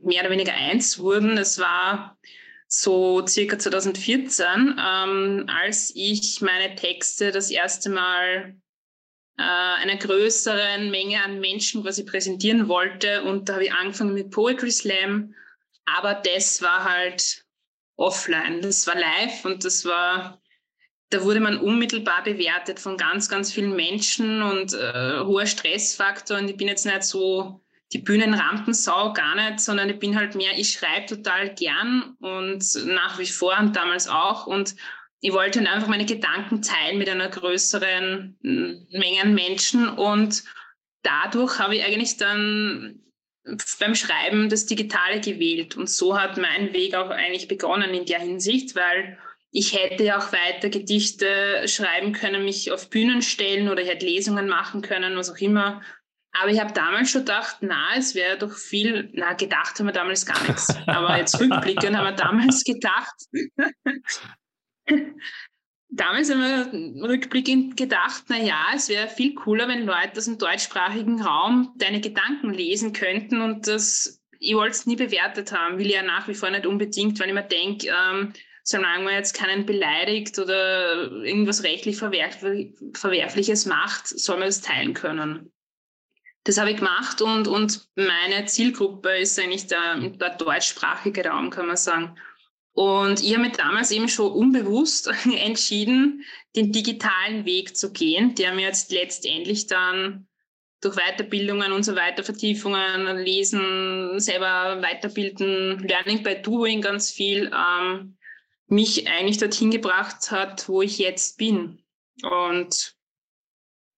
mehr 0.00 0.22
oder 0.22 0.30
weniger 0.30 0.54
eins 0.54 0.98
wurden. 0.98 1.36
Es 1.36 1.58
war 1.58 2.18
so 2.66 3.26
circa 3.26 3.58
2014, 3.58 4.46
ähm, 4.78 5.46
als 5.48 5.92
ich 5.94 6.40
meine 6.40 6.74
Texte 6.76 7.32
das 7.32 7.50
erste 7.50 7.90
Mal 7.90 8.56
einer 9.42 9.96
größeren 9.96 10.90
Menge 10.90 11.22
an 11.22 11.40
Menschen 11.40 11.82
quasi 11.82 12.04
präsentieren 12.04 12.68
wollte. 12.68 13.22
Und 13.22 13.48
da 13.48 13.54
habe 13.54 13.64
ich 13.64 13.72
angefangen 13.72 14.14
mit 14.14 14.30
Poetry 14.30 14.70
Slam. 14.70 15.34
Aber 15.84 16.14
das 16.14 16.62
war 16.62 16.84
halt 16.84 17.44
offline. 17.96 18.62
Das 18.62 18.86
war 18.86 18.94
live 18.94 19.44
und 19.44 19.64
das 19.64 19.84
war, 19.84 20.40
da 21.10 21.22
wurde 21.22 21.40
man 21.40 21.58
unmittelbar 21.58 22.22
bewertet 22.22 22.80
von 22.80 22.96
ganz, 22.96 23.28
ganz 23.28 23.52
vielen 23.52 23.76
Menschen 23.76 24.42
und 24.42 24.72
äh, 24.72 25.20
hoher 25.20 25.46
Stressfaktor. 25.46 26.38
Und 26.38 26.48
ich 26.48 26.56
bin 26.56 26.68
jetzt 26.68 26.86
nicht 26.86 27.02
so 27.02 27.60
die 27.92 27.98
Bühnenrampensau 27.98 29.12
gar 29.12 29.34
nicht, 29.34 29.60
sondern 29.60 29.90
ich 29.90 29.98
bin 29.98 30.16
halt 30.16 30.34
mehr, 30.34 30.56
ich 30.56 30.70
schreibe 30.70 31.06
total 31.06 31.54
gern 31.54 32.16
und 32.20 32.64
nach 32.86 33.18
wie 33.18 33.26
vor 33.26 33.58
und 33.58 33.74
damals 33.74 34.08
auch. 34.08 34.46
Und 34.46 34.76
ich 35.20 35.32
wollte 35.32 35.58
dann 35.58 35.68
einfach 35.68 35.88
meine 35.88 36.06
Gedanken 36.06 36.62
teilen 36.62 36.98
mit 36.98 37.08
einer 37.08 37.28
größeren 37.28 38.38
Menge 38.42 39.22
an 39.22 39.34
Menschen. 39.34 39.88
Und 39.88 40.44
dadurch 41.02 41.58
habe 41.58 41.76
ich 41.76 41.84
eigentlich 41.84 42.16
dann 42.16 43.00
beim 43.78 43.94
Schreiben 43.94 44.48
das 44.48 44.66
Digitale 44.66 45.20
gewählt. 45.20 45.76
Und 45.76 45.90
so 45.90 46.18
hat 46.18 46.38
mein 46.38 46.72
Weg 46.72 46.94
auch 46.94 47.10
eigentlich 47.10 47.48
begonnen 47.48 47.92
in 47.92 48.06
der 48.06 48.20
Hinsicht, 48.20 48.74
weil 48.74 49.18
ich 49.52 49.76
hätte 49.76 50.04
ja 50.04 50.18
auch 50.18 50.32
weiter 50.32 50.70
Gedichte 50.70 51.66
schreiben 51.66 52.12
können, 52.12 52.44
mich 52.44 52.70
auf 52.70 52.88
Bühnen 52.88 53.20
stellen 53.20 53.68
oder 53.68 53.82
ich 53.82 53.88
hätte 53.88 54.06
Lesungen 54.06 54.48
machen 54.48 54.80
können, 54.80 55.16
was 55.16 55.30
auch 55.30 55.38
immer. 55.38 55.82
Aber 56.32 56.50
ich 56.50 56.60
habe 56.60 56.72
damals 56.72 57.10
schon 57.10 57.22
gedacht, 57.22 57.56
na, 57.60 57.88
es 57.96 58.14
wäre 58.14 58.38
doch 58.38 58.52
viel, 58.52 59.10
na, 59.12 59.32
gedacht 59.32 59.78
haben 59.78 59.86
wir 59.86 59.92
damals 59.92 60.24
gar 60.24 60.40
nichts. 60.44 60.68
Aber 60.86 61.18
jetzt 61.18 61.40
rückblickend 61.40 61.96
haben 61.96 62.04
wir 62.04 62.12
damals 62.12 62.62
gedacht, 62.62 63.14
damals 65.88 66.30
haben 66.30 66.40
wir 66.40 67.08
rückblickend 67.08 67.76
gedacht, 67.76 68.24
na 68.28 68.38
ja, 68.38 68.66
es 68.74 68.88
wäre 68.88 69.08
viel 69.08 69.34
cooler, 69.34 69.68
wenn 69.68 69.86
Leute 69.86 70.18
aus 70.18 70.24
dem 70.24 70.38
deutschsprachigen 70.38 71.20
Raum 71.22 71.74
deine 71.76 72.00
Gedanken 72.00 72.52
lesen 72.52 72.92
könnten 72.92 73.40
und 73.40 73.66
das, 73.66 74.22
ich 74.38 74.54
wollte 74.54 74.72
es 74.72 74.86
nie 74.86 74.96
bewertet 74.96 75.52
haben, 75.52 75.78
will 75.78 75.90
ja 75.90 76.02
nach 76.02 76.28
wie 76.28 76.34
vor 76.34 76.50
nicht 76.50 76.66
unbedingt, 76.66 77.18
weil 77.20 77.28
ich 77.28 77.34
mir 77.34 77.42
denke, 77.42 77.88
ähm, 77.88 78.32
solange 78.62 79.04
man 79.04 79.14
jetzt 79.14 79.34
keinen 79.34 79.66
beleidigt 79.66 80.38
oder 80.38 81.10
irgendwas 81.24 81.64
rechtlich 81.64 81.96
verwerf 81.96 82.38
Verwerfliches 82.94 83.66
macht, 83.66 84.06
soll 84.06 84.38
man 84.38 84.48
es 84.48 84.60
teilen 84.60 84.94
können 84.94 85.50
das 86.44 86.58
habe 86.58 86.70
ich 86.70 86.78
gemacht 86.78 87.20
und, 87.20 87.48
und 87.48 87.88
meine 87.96 88.46
Zielgruppe 88.46 89.18
ist 89.18 89.38
eigentlich 89.38 89.66
der, 89.66 89.96
der 89.96 90.36
deutschsprachige 90.36 91.26
Raum, 91.26 91.50
kann 91.50 91.66
man 91.66 91.76
sagen. 91.76 92.16
Und 92.72 93.22
ich 93.22 93.32
habe 93.32 93.42
mir 93.42 93.52
damals 93.52 93.90
eben 93.90 94.08
schon 94.08 94.32
unbewusst 94.32 95.10
entschieden, 95.36 96.24
den 96.56 96.72
digitalen 96.72 97.44
Weg 97.44 97.76
zu 97.76 97.92
gehen, 97.92 98.34
der 98.34 98.54
mir 98.54 98.66
jetzt 98.66 98.90
letztendlich 98.90 99.66
dann 99.66 100.26
durch 100.80 100.96
Weiterbildungen 100.96 101.72
und 101.72 101.84
so 101.84 101.94
weiter, 101.94 102.22
Vertiefungen, 102.22 103.18
Lesen, 103.18 104.18
selber 104.18 104.80
weiterbilden, 104.80 105.78
Learning 105.80 106.22
by 106.22 106.40
Doing 106.40 106.80
ganz 106.80 107.10
viel, 107.10 107.50
ähm, 107.54 108.16
mich 108.66 109.08
eigentlich 109.08 109.38
dorthin 109.38 109.70
gebracht 109.70 110.30
hat, 110.30 110.68
wo 110.68 110.80
ich 110.80 110.98
jetzt 110.98 111.36
bin. 111.36 111.82
Und 112.22 112.94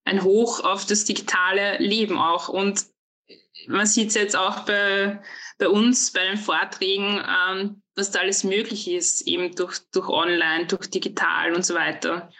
ein 0.05 0.25
Hoch 0.25 0.61
auf 0.65 0.87
das 0.87 1.05
digitale 1.05 1.79
Leben 1.79 2.19
auch. 2.19 2.49
Und 2.49 2.85
man 3.69 3.87
sieht 3.87 4.09
es 4.09 4.15
jetzt 4.15 4.37
auch 4.37 4.61
bei, 4.61 5.21
bei 5.59 5.69
uns, 5.69 6.13
bei 6.13 6.25
den 6.25 6.37
Vorträgen, 6.37 7.23
ähm, 7.51 7.83
was 7.95 8.11
da 8.11 8.21
alles 8.21 8.45
möglich 8.45 8.89
ist, 8.89 9.27
eben 9.27 9.55
durch, 9.55 9.79
durch 9.93 10.09
Online, 10.09 10.67
durch 10.67 10.91
digital 10.91 11.55
und 11.55 11.65
so 11.65 11.75
weiter. 11.75 12.31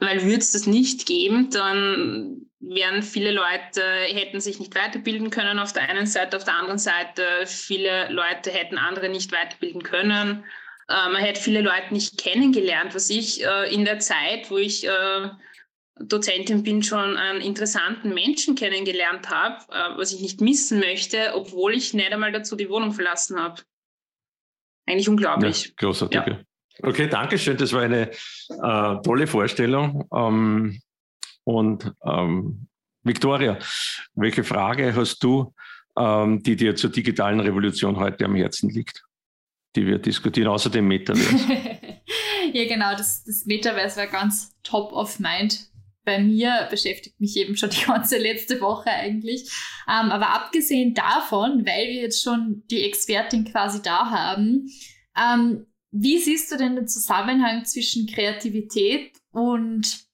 Weil 0.00 0.22
würde 0.22 0.38
es 0.38 0.52
das 0.52 0.66
nicht 0.66 1.06
geben, 1.06 1.50
dann 1.50 2.50
wären 2.60 3.02
viele 3.02 3.30
Leute, 3.30 3.82
hätten 3.82 4.40
sich 4.40 4.58
nicht 4.58 4.74
weiterbilden 4.74 5.30
können 5.30 5.58
auf 5.58 5.72
der 5.72 5.88
einen 5.88 6.06
Seite, 6.06 6.36
auf 6.36 6.44
der 6.44 6.56
anderen 6.56 6.78
Seite, 6.78 7.46
viele 7.46 8.10
Leute 8.10 8.50
hätten 8.50 8.78
andere 8.78 9.08
nicht 9.08 9.32
weiterbilden 9.32 9.82
können. 9.82 10.44
Äh, 10.88 11.08
man 11.10 11.22
hätte 11.22 11.40
viele 11.40 11.60
Leute 11.60 11.92
nicht 11.92 12.18
kennengelernt, 12.18 12.94
was 12.94 13.10
ich 13.10 13.44
äh, 13.44 13.72
in 13.72 13.84
der 13.84 13.98
Zeit, 13.98 14.50
wo 14.50 14.58
ich 14.58 14.86
äh, 14.86 15.28
Dozentin 16.00 16.62
bin, 16.62 16.82
schon 16.82 17.16
einen 17.16 17.40
interessanten 17.40 18.14
Menschen 18.14 18.56
kennengelernt 18.56 19.30
habe, 19.30 19.64
äh, 19.70 19.96
was 19.96 20.12
ich 20.12 20.20
nicht 20.20 20.40
missen 20.40 20.80
möchte, 20.80 21.32
obwohl 21.34 21.74
ich 21.74 21.94
nicht 21.94 22.12
einmal 22.12 22.32
dazu 22.32 22.56
die 22.56 22.68
Wohnung 22.68 22.92
verlassen 22.92 23.38
habe. 23.38 23.62
Eigentlich 24.86 25.08
unglaublich. 25.08 25.66
Ja, 25.66 25.72
großartig. 25.76 26.20
Ja. 26.26 26.40
Okay, 26.82 27.08
danke 27.08 27.38
schön. 27.38 27.56
Das 27.56 27.72
war 27.72 27.82
eine 27.82 28.10
äh, 28.10 29.02
tolle 29.02 29.26
Vorstellung. 29.26 30.08
Ähm, 30.12 30.80
und 31.44 31.92
ähm, 32.04 32.66
Victoria, 33.02 33.58
welche 34.14 34.42
Frage 34.42 34.94
hast 34.96 35.22
du, 35.22 35.54
ähm, 35.96 36.42
die 36.42 36.56
dir 36.56 36.74
zur 36.74 36.90
digitalen 36.90 37.38
Revolution 37.38 37.96
heute 37.96 38.24
am 38.24 38.34
Herzen 38.34 38.68
liegt, 38.70 39.04
die 39.76 39.86
wir 39.86 39.98
diskutieren, 39.98 40.48
außer 40.48 40.70
dem 40.70 40.88
Metaverse? 40.88 41.46
ja, 42.52 42.64
genau, 42.66 42.92
das, 42.96 43.22
das 43.24 43.46
Metaverse 43.46 44.00
war 44.00 44.06
ganz 44.08 44.56
top 44.62 44.92
of 44.92 45.20
mind 45.20 45.70
bei 46.04 46.18
mir 46.18 46.66
beschäftigt 46.70 47.20
mich 47.20 47.36
eben 47.36 47.56
schon 47.56 47.70
die 47.70 47.84
ganze 47.84 48.18
letzte 48.18 48.60
Woche 48.60 48.90
eigentlich. 48.90 49.50
Ähm, 49.88 50.10
aber 50.10 50.34
abgesehen 50.34 50.94
davon, 50.94 51.66
weil 51.66 51.88
wir 51.88 52.02
jetzt 52.02 52.22
schon 52.22 52.62
die 52.70 52.82
Expertin 52.84 53.44
quasi 53.44 53.82
da 53.82 54.10
haben, 54.10 54.70
ähm, 55.16 55.66
wie 55.90 56.18
siehst 56.18 56.50
du 56.50 56.56
denn 56.56 56.74
den 56.74 56.88
Zusammenhang 56.88 57.64
zwischen 57.64 58.06
Kreativität 58.06 59.12
und 59.30 60.04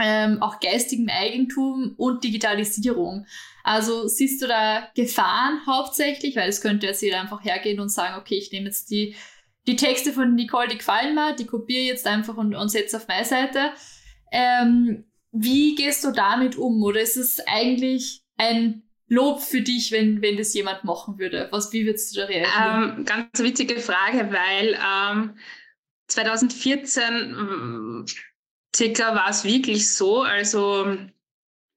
ähm, 0.00 0.42
auch 0.42 0.58
geistigem 0.58 1.08
Eigentum 1.08 1.94
und 1.96 2.24
Digitalisierung? 2.24 3.26
Also 3.62 4.08
siehst 4.08 4.42
du 4.42 4.48
da 4.48 4.88
Gefahren 4.96 5.60
hauptsächlich, 5.66 6.34
weil 6.34 6.48
es 6.48 6.60
könnte 6.60 6.86
jetzt 6.86 7.02
jeder 7.02 7.20
einfach 7.20 7.44
hergehen 7.44 7.78
und 7.78 7.90
sagen, 7.90 8.20
okay, 8.20 8.36
ich 8.36 8.50
nehme 8.50 8.66
jetzt 8.66 8.90
die, 8.90 9.14
die 9.68 9.76
Texte 9.76 10.12
von 10.12 10.34
Nicole, 10.34 10.66
die 10.66 10.78
gefallen 10.78 11.14
mir, 11.14 11.36
die 11.36 11.46
kopiere 11.46 11.84
jetzt 11.84 12.06
einfach 12.06 12.36
und, 12.36 12.56
und 12.56 12.68
setze 12.68 12.96
auf 12.96 13.06
meine 13.06 13.24
Seite. 13.24 13.70
Ähm, 14.32 15.04
wie 15.32 15.74
gehst 15.74 16.04
du 16.04 16.12
damit 16.12 16.56
um? 16.56 16.82
Oder 16.82 17.00
ist 17.00 17.16
es 17.16 17.40
eigentlich 17.46 18.22
ein 18.36 18.82
Lob 19.08 19.42
für 19.42 19.62
dich, 19.62 19.90
wenn, 19.90 20.22
wenn 20.22 20.36
das 20.36 20.54
jemand 20.54 20.84
machen 20.84 21.18
würde? 21.18 21.48
Was, 21.50 21.72
wie 21.72 21.84
würdest 21.84 22.14
du 22.14 22.20
da 22.20 22.26
reagieren? 22.26 22.98
Ähm, 22.98 23.04
ganz 23.04 23.38
witzige 23.38 23.80
Frage, 23.80 24.30
weil 24.32 24.78
ähm, 24.78 25.36
2014 26.08 27.02
ähm, 27.10 28.06
circa 28.74 29.14
war 29.14 29.30
es 29.30 29.44
wirklich 29.44 29.92
so, 29.92 30.22
also 30.22 30.96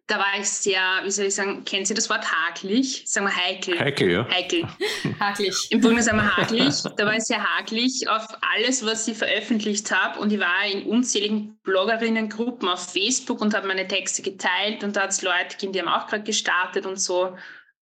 da 0.07 0.19
war 0.19 0.39
ich 0.39 0.47
sehr, 0.47 0.81
wie 1.03 1.09
soll 1.09 1.25
ich 1.25 1.35
sagen, 1.35 1.65
kennen 1.65 1.85
Sie 1.85 1.95
das 1.95 2.09
Wort 2.11 2.31
hakelig? 2.31 3.03
Sagen 3.07 3.25
wir 3.25 3.35
heikel. 3.35 3.79
Heikel, 3.79 4.11
ja. 4.11 4.27
Heikel. 4.29 4.63
hakelig. 5.19 5.67
Im 5.71 5.81
Grunde 5.81 6.03
sagen 6.03 6.17
wir 6.17 6.37
hakelig. 6.37 6.83
Da 6.95 7.05
war 7.05 7.15
ich 7.15 7.23
sehr 7.23 7.43
hakelig 7.43 8.07
auf 8.07 8.27
alles, 8.53 8.85
was 8.85 9.07
ich 9.07 9.17
veröffentlicht 9.17 9.89
habe. 9.89 10.19
Und 10.19 10.31
ich 10.31 10.39
war 10.39 10.65
in 10.71 10.83
unzähligen 10.83 11.57
Bloggerinnengruppen 11.63 12.69
auf 12.69 12.91
Facebook 12.91 13.41
und 13.41 13.55
habe 13.55 13.67
meine 13.67 13.87
Texte 13.87 14.21
geteilt. 14.21 14.83
Und 14.83 14.95
da 14.95 15.03
hat 15.03 15.09
es 15.09 15.23
Leute 15.23 15.55
gegeben, 15.55 15.73
die 15.73 15.81
haben 15.81 15.87
auch 15.87 16.05
gerade 16.05 16.23
gestartet 16.23 16.85
und 16.85 16.99
so. 16.99 17.35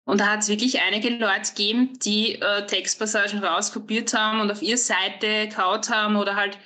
Und 0.05 0.21
da 0.21 0.27
hat 0.27 0.41
es 0.41 0.49
wirklich 0.49 0.81
einige 0.83 1.09
Leute 1.09 1.53
gegeben, 1.55 1.99
die 2.01 2.35
äh, 2.35 2.67
Textpassagen 2.67 3.43
rauskopiert 3.43 4.13
haben 4.13 4.41
und 4.41 4.51
auf 4.51 4.61
ihre 4.61 4.77
Seite 4.77 5.49
kaut 5.55 5.89
haben 5.89 6.17
oder 6.17 6.37
halt 6.37 6.59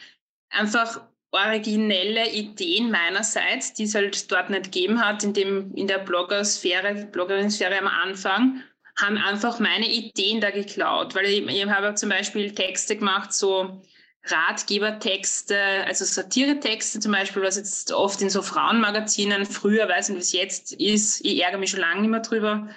einfach 0.51 1.01
originelle 1.35 2.31
Ideen 2.31 2.91
meinerseits, 2.91 3.73
die 3.73 3.85
es 3.85 3.95
halt 3.95 4.31
dort 4.31 4.51
nicht 4.51 4.65
gegeben 4.65 5.05
hat, 5.05 5.25
in, 5.25 5.33
dem, 5.33 5.75
in 5.75 5.89
der 5.89 5.99
Bloggersphäre, 5.99 7.07
Bloggerinsphäre 7.07 7.79
am 7.79 7.89
Anfang, 7.89 8.63
haben 8.97 9.19
einfach 9.19 9.59
meine 9.59 9.91
Ideen 9.91 10.41
da 10.41 10.51
geklaut. 10.51 11.15
Weil 11.15 11.27
ich, 11.27 11.47
ich 11.47 11.67
habe 11.67 11.95
zum 11.97 12.09
Beispiel 12.09 12.55
Texte 12.55 12.97
gemacht, 12.97 13.33
so 13.33 13.83
Ratgebertexte, 14.27 15.59
also 15.87 16.05
Satiretexte 16.05 17.01
zum 17.01 17.13
Beispiel, 17.13 17.43
was 17.43 17.57
jetzt 17.57 17.93
oft 17.93 18.23
in 18.23 18.31
so 18.31 18.41
Frauenmagazinen, 18.41 19.45
früher, 19.45 19.89
weiß 19.89 20.11
nicht, 20.11 20.23
es 20.23 20.33
jetzt 20.33 20.73
ist, 20.75 21.25
ich 21.25 21.43
ärgere 21.43 21.59
mich 21.59 21.71
schon 21.71 21.81
lange 21.81 22.01
nicht 22.01 22.11
mehr 22.11 22.21
drüber, 22.21 22.69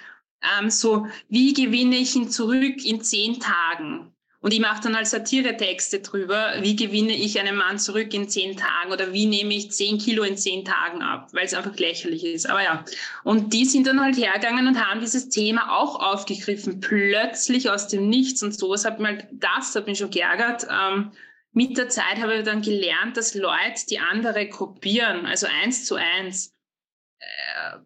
ähm, 0.58 0.70
so, 0.70 1.06
wie 1.28 1.52
gewinne 1.54 1.96
ich 1.96 2.14
ihn 2.14 2.30
zurück 2.30 2.84
in 2.84 3.00
zehn 3.02 3.40
Tagen? 3.40 4.12
Und 4.40 4.52
ich 4.52 4.60
mache 4.60 4.80
dann 4.82 4.94
halt 4.94 5.08
Satiretexte 5.08 5.98
drüber, 5.98 6.54
wie 6.60 6.76
gewinne 6.76 7.12
ich 7.12 7.40
einen 7.40 7.56
Mann 7.56 7.78
zurück 7.78 8.14
in 8.14 8.28
zehn 8.28 8.56
Tagen 8.56 8.92
oder 8.92 9.12
wie 9.12 9.26
nehme 9.26 9.52
ich 9.52 9.72
zehn 9.72 9.98
Kilo 9.98 10.22
in 10.22 10.36
zehn 10.36 10.64
Tagen 10.64 11.02
ab, 11.02 11.30
weil 11.32 11.44
es 11.44 11.54
einfach 11.54 11.76
lächerlich 11.76 12.24
ist. 12.24 12.48
Aber 12.48 12.62
ja, 12.62 12.84
und 13.24 13.52
die 13.52 13.64
sind 13.64 13.88
dann 13.88 14.00
halt 14.00 14.16
hergegangen 14.16 14.68
und 14.68 14.84
haben 14.84 15.00
dieses 15.00 15.28
Thema 15.28 15.76
auch 15.76 16.00
aufgegriffen, 16.00 16.78
plötzlich 16.78 17.68
aus 17.68 17.88
dem 17.88 18.08
Nichts 18.08 18.42
und 18.44 18.56
sowas 18.56 18.84
hat 18.84 19.00
mir 19.00 19.08
halt, 19.08 19.26
das 19.32 19.74
hat 19.74 19.86
mich 19.88 19.98
schon 19.98 20.10
geärgert. 20.10 20.66
Ähm, 20.70 21.10
mit 21.50 21.76
der 21.76 21.88
Zeit 21.88 22.18
habe 22.18 22.36
ich 22.36 22.44
dann 22.44 22.62
gelernt, 22.62 23.16
dass 23.16 23.34
Leute 23.34 23.86
die 23.90 23.98
andere 23.98 24.48
kopieren, 24.48 25.26
also 25.26 25.48
eins 25.62 25.84
zu 25.84 25.96
eins. 25.96 26.52
Äh, 27.18 27.78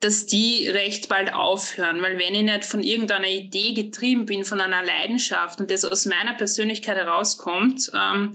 dass 0.00 0.26
die 0.26 0.66
recht 0.68 1.08
bald 1.08 1.32
aufhören, 1.32 2.00
weil 2.00 2.18
wenn 2.18 2.34
ich 2.34 2.42
nicht 2.42 2.64
von 2.64 2.82
irgendeiner 2.82 3.28
Idee 3.28 3.74
getrieben 3.74 4.24
bin, 4.24 4.44
von 4.44 4.60
einer 4.60 4.82
Leidenschaft 4.82 5.60
und 5.60 5.70
das 5.70 5.84
aus 5.84 6.06
meiner 6.06 6.34
Persönlichkeit 6.34 6.96
herauskommt, 6.96 7.90
ähm, 7.94 8.34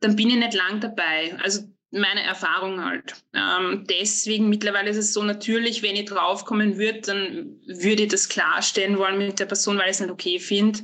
dann 0.00 0.16
bin 0.16 0.30
ich 0.30 0.36
nicht 0.36 0.54
lang 0.54 0.80
dabei. 0.80 1.36
Also 1.42 1.62
meine 1.92 2.22
Erfahrung 2.22 2.84
halt. 2.84 3.14
Ähm, 3.34 3.84
deswegen 3.88 4.48
mittlerweile 4.48 4.90
ist 4.90 4.96
es 4.96 5.12
so 5.12 5.22
natürlich, 5.22 5.82
wenn 5.82 5.96
ich 5.96 6.06
draufkommen 6.06 6.76
würde, 6.76 7.00
dann 7.00 7.60
würde 7.66 8.04
ich 8.04 8.08
das 8.08 8.28
klarstellen 8.28 8.98
wollen 8.98 9.18
mit 9.18 9.38
der 9.38 9.46
Person, 9.46 9.78
weil 9.78 9.86
ich 9.86 9.92
es 9.92 10.00
nicht 10.00 10.10
okay 10.10 10.38
finde. 10.38 10.80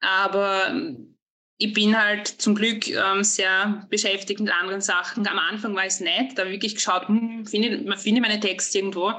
Aber 0.00 0.74
ich 1.60 1.72
bin 1.72 2.00
halt 2.00 2.28
zum 2.28 2.54
Glück 2.54 2.88
ähm, 2.88 3.24
sehr 3.24 3.84
beschäftigt 3.90 4.38
mit 4.40 4.52
anderen 4.52 4.80
Sachen. 4.80 5.26
Am 5.26 5.38
Anfang 5.38 5.74
war 5.74 5.84
es 5.84 5.98
nett, 5.98 6.38
da 6.38 6.48
wirklich 6.48 6.76
geschaut, 6.76 7.08
hm, 7.08 7.46
finde, 7.46 7.82
man 7.82 7.98
findet 7.98 8.22
meine 8.22 8.38
Texte 8.38 8.78
irgendwo. 8.78 9.12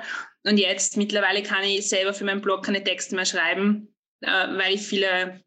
Und 0.43 0.58
jetzt 0.58 0.96
mittlerweile 0.96 1.43
kann 1.43 1.63
ich 1.63 1.89
selber 1.89 2.13
für 2.13 2.24
meinen 2.24 2.41
Blog 2.41 2.63
keine 2.63 2.81
Texte 2.81 3.15
mehr 3.15 3.25
schreiben, 3.25 3.89
äh, 4.22 4.27
weil 4.29 4.75
ich 4.75 4.81
viele 4.81 5.41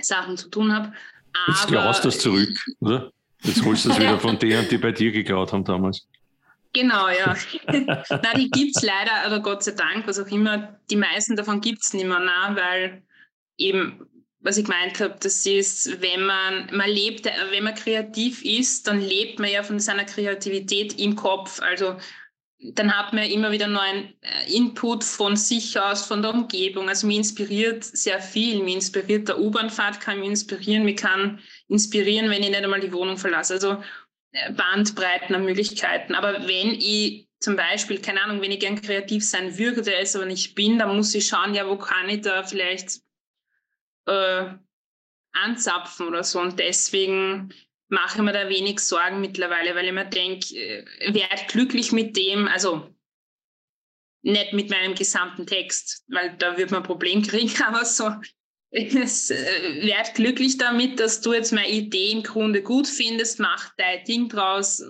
Sachen 0.00 0.36
zu 0.36 0.48
tun 0.48 0.72
habe. 0.72 0.92
Jetzt 1.48 1.66
klaust 1.66 2.04
du 2.04 2.08
das 2.08 2.20
zurück, 2.20 2.56
oder? 2.80 3.10
Jetzt 3.42 3.64
holst 3.64 3.84
du 3.84 3.88
das 3.88 3.98
wieder 4.00 4.18
von 4.20 4.38
denen, 4.38 4.68
die 4.68 4.78
bei 4.78 4.92
dir 4.92 5.10
geklaut 5.10 5.52
haben 5.52 5.64
damals. 5.64 6.06
Genau, 6.72 7.08
ja. 7.08 7.34
Nein, 7.66 8.36
die 8.36 8.50
gibt 8.50 8.76
es 8.76 8.82
leider, 8.82 9.26
oder 9.26 9.40
Gott 9.40 9.64
sei 9.64 9.72
Dank, 9.72 10.06
was 10.06 10.20
auch 10.20 10.28
immer, 10.28 10.78
die 10.88 10.96
meisten 10.96 11.34
davon 11.34 11.60
gibt 11.60 11.82
es 11.82 11.94
nicht 11.94 12.06
mehr, 12.06 12.20
nein, 12.20 12.56
weil 12.56 13.02
eben 13.56 14.06
was 14.40 14.56
ich 14.56 14.64
gemeint 14.64 15.00
habe, 15.00 15.16
das 15.20 15.44
ist, 15.46 16.00
wenn 16.00 16.24
man, 16.24 16.68
man 16.72 16.88
lebt, 16.88 17.26
wenn 17.50 17.64
man 17.64 17.74
kreativ 17.74 18.44
ist, 18.44 18.86
dann 18.86 19.00
lebt 19.00 19.40
man 19.40 19.50
ja 19.50 19.62
von 19.62 19.80
seiner 19.80 20.04
Kreativität 20.04 20.98
im 20.98 21.16
Kopf. 21.16 21.60
Also 21.60 21.96
dann 22.60 22.96
hat 22.96 23.12
man 23.12 23.24
immer 23.24 23.52
wieder 23.52 23.68
neuen 23.68 24.14
äh, 24.20 24.52
Input 24.52 25.04
von 25.04 25.36
sich 25.36 25.78
aus, 25.78 26.06
von 26.06 26.22
der 26.22 26.32
Umgebung. 26.32 26.88
Also 26.88 27.06
mich 27.06 27.18
inspiriert 27.18 27.84
sehr 27.84 28.20
viel. 28.20 28.62
Mich 28.62 28.74
inspiriert 28.74 29.28
der 29.28 29.38
U-Bahnfahrt, 29.38 30.00
kann 30.00 30.20
mich 30.20 30.28
inspirieren. 30.28 30.84
Mich 30.84 30.96
kann 30.96 31.40
inspirieren, 31.68 32.30
wenn 32.30 32.42
ich 32.42 32.50
nicht 32.50 32.62
einmal 32.62 32.80
die 32.80 32.92
Wohnung 32.92 33.16
verlasse. 33.16 33.54
Also 33.54 33.82
äh, 34.32 34.52
Bandbreiten 34.52 35.34
an 35.34 35.44
Möglichkeiten. 35.44 36.14
Aber 36.14 36.48
wenn 36.48 36.74
ich 36.74 37.28
zum 37.40 37.54
Beispiel, 37.54 38.00
keine 38.00 38.22
Ahnung, 38.22 38.40
wenn 38.40 38.50
ich 38.50 38.60
gern 38.60 38.80
kreativ 38.80 39.24
sein 39.24 39.56
würde, 39.56 39.94
es 39.94 40.16
aber 40.16 40.26
nicht 40.26 40.56
bin, 40.56 40.78
dann 40.78 40.96
muss 40.96 41.14
ich 41.14 41.28
schauen, 41.28 41.54
ja, 41.54 41.68
wo 41.68 41.76
kann 41.76 42.08
ich 42.08 42.22
da 42.22 42.42
vielleicht 42.42 43.00
äh, 44.08 44.54
anzapfen 45.32 46.08
oder 46.08 46.24
so. 46.24 46.40
Und 46.40 46.58
deswegen 46.58 47.52
mache 47.88 48.18
ich 48.18 48.22
mir 48.22 48.32
da 48.32 48.48
wenig 48.48 48.80
Sorgen 48.80 49.20
mittlerweile, 49.20 49.74
weil 49.74 49.86
ich 49.86 49.92
mir 49.92 50.04
denke, 50.04 50.54
äh, 50.54 51.14
werde 51.14 51.46
glücklich 51.48 51.92
mit 51.92 52.16
dem, 52.16 52.48
also 52.48 52.94
nicht 54.22 54.52
mit 54.52 54.70
meinem 54.70 54.94
gesamten 54.94 55.46
Text, 55.46 56.04
weil 56.08 56.36
da 56.38 56.56
wird 56.56 56.70
man 56.70 56.82
ein 56.82 56.86
Problem 56.86 57.22
kriegen, 57.22 57.62
aber 57.66 57.84
so, 57.84 58.12
es 58.70 59.30
äh, 59.30 59.86
werd 59.86 60.14
glücklich 60.14 60.58
damit, 60.58 61.00
dass 61.00 61.20
du 61.20 61.32
jetzt 61.32 61.52
meine 61.52 61.70
Idee 61.70 62.12
im 62.12 62.22
Grunde 62.22 62.62
gut 62.62 62.86
findest, 62.86 63.40
mach 63.40 63.72
dein 63.76 64.04
Ding 64.04 64.28
draus. 64.28 64.82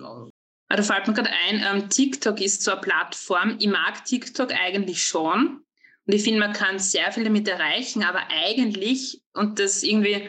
Da 0.69 0.83
fällt 0.83 1.07
mir 1.07 1.13
gerade 1.13 1.31
ein, 1.47 1.63
ähm, 1.65 1.89
TikTok 1.89 2.41
ist 2.41 2.61
so 2.61 2.71
eine 2.71 2.81
Plattform. 2.81 3.55
Ich 3.59 3.67
mag 3.67 4.05
TikTok 4.05 4.51
eigentlich 4.51 5.03
schon. 5.03 5.63
Und 6.09 6.15
ich 6.15 6.23
finde, 6.23 6.39
man 6.39 6.53
kann 6.53 6.79
sehr 6.79 7.11
viel 7.11 7.23
damit 7.23 7.47
erreichen, 7.47 8.01
aber 8.01 8.21
eigentlich, 8.31 9.21
und 9.33 9.59
das 9.59 9.83
irgendwie 9.83 10.27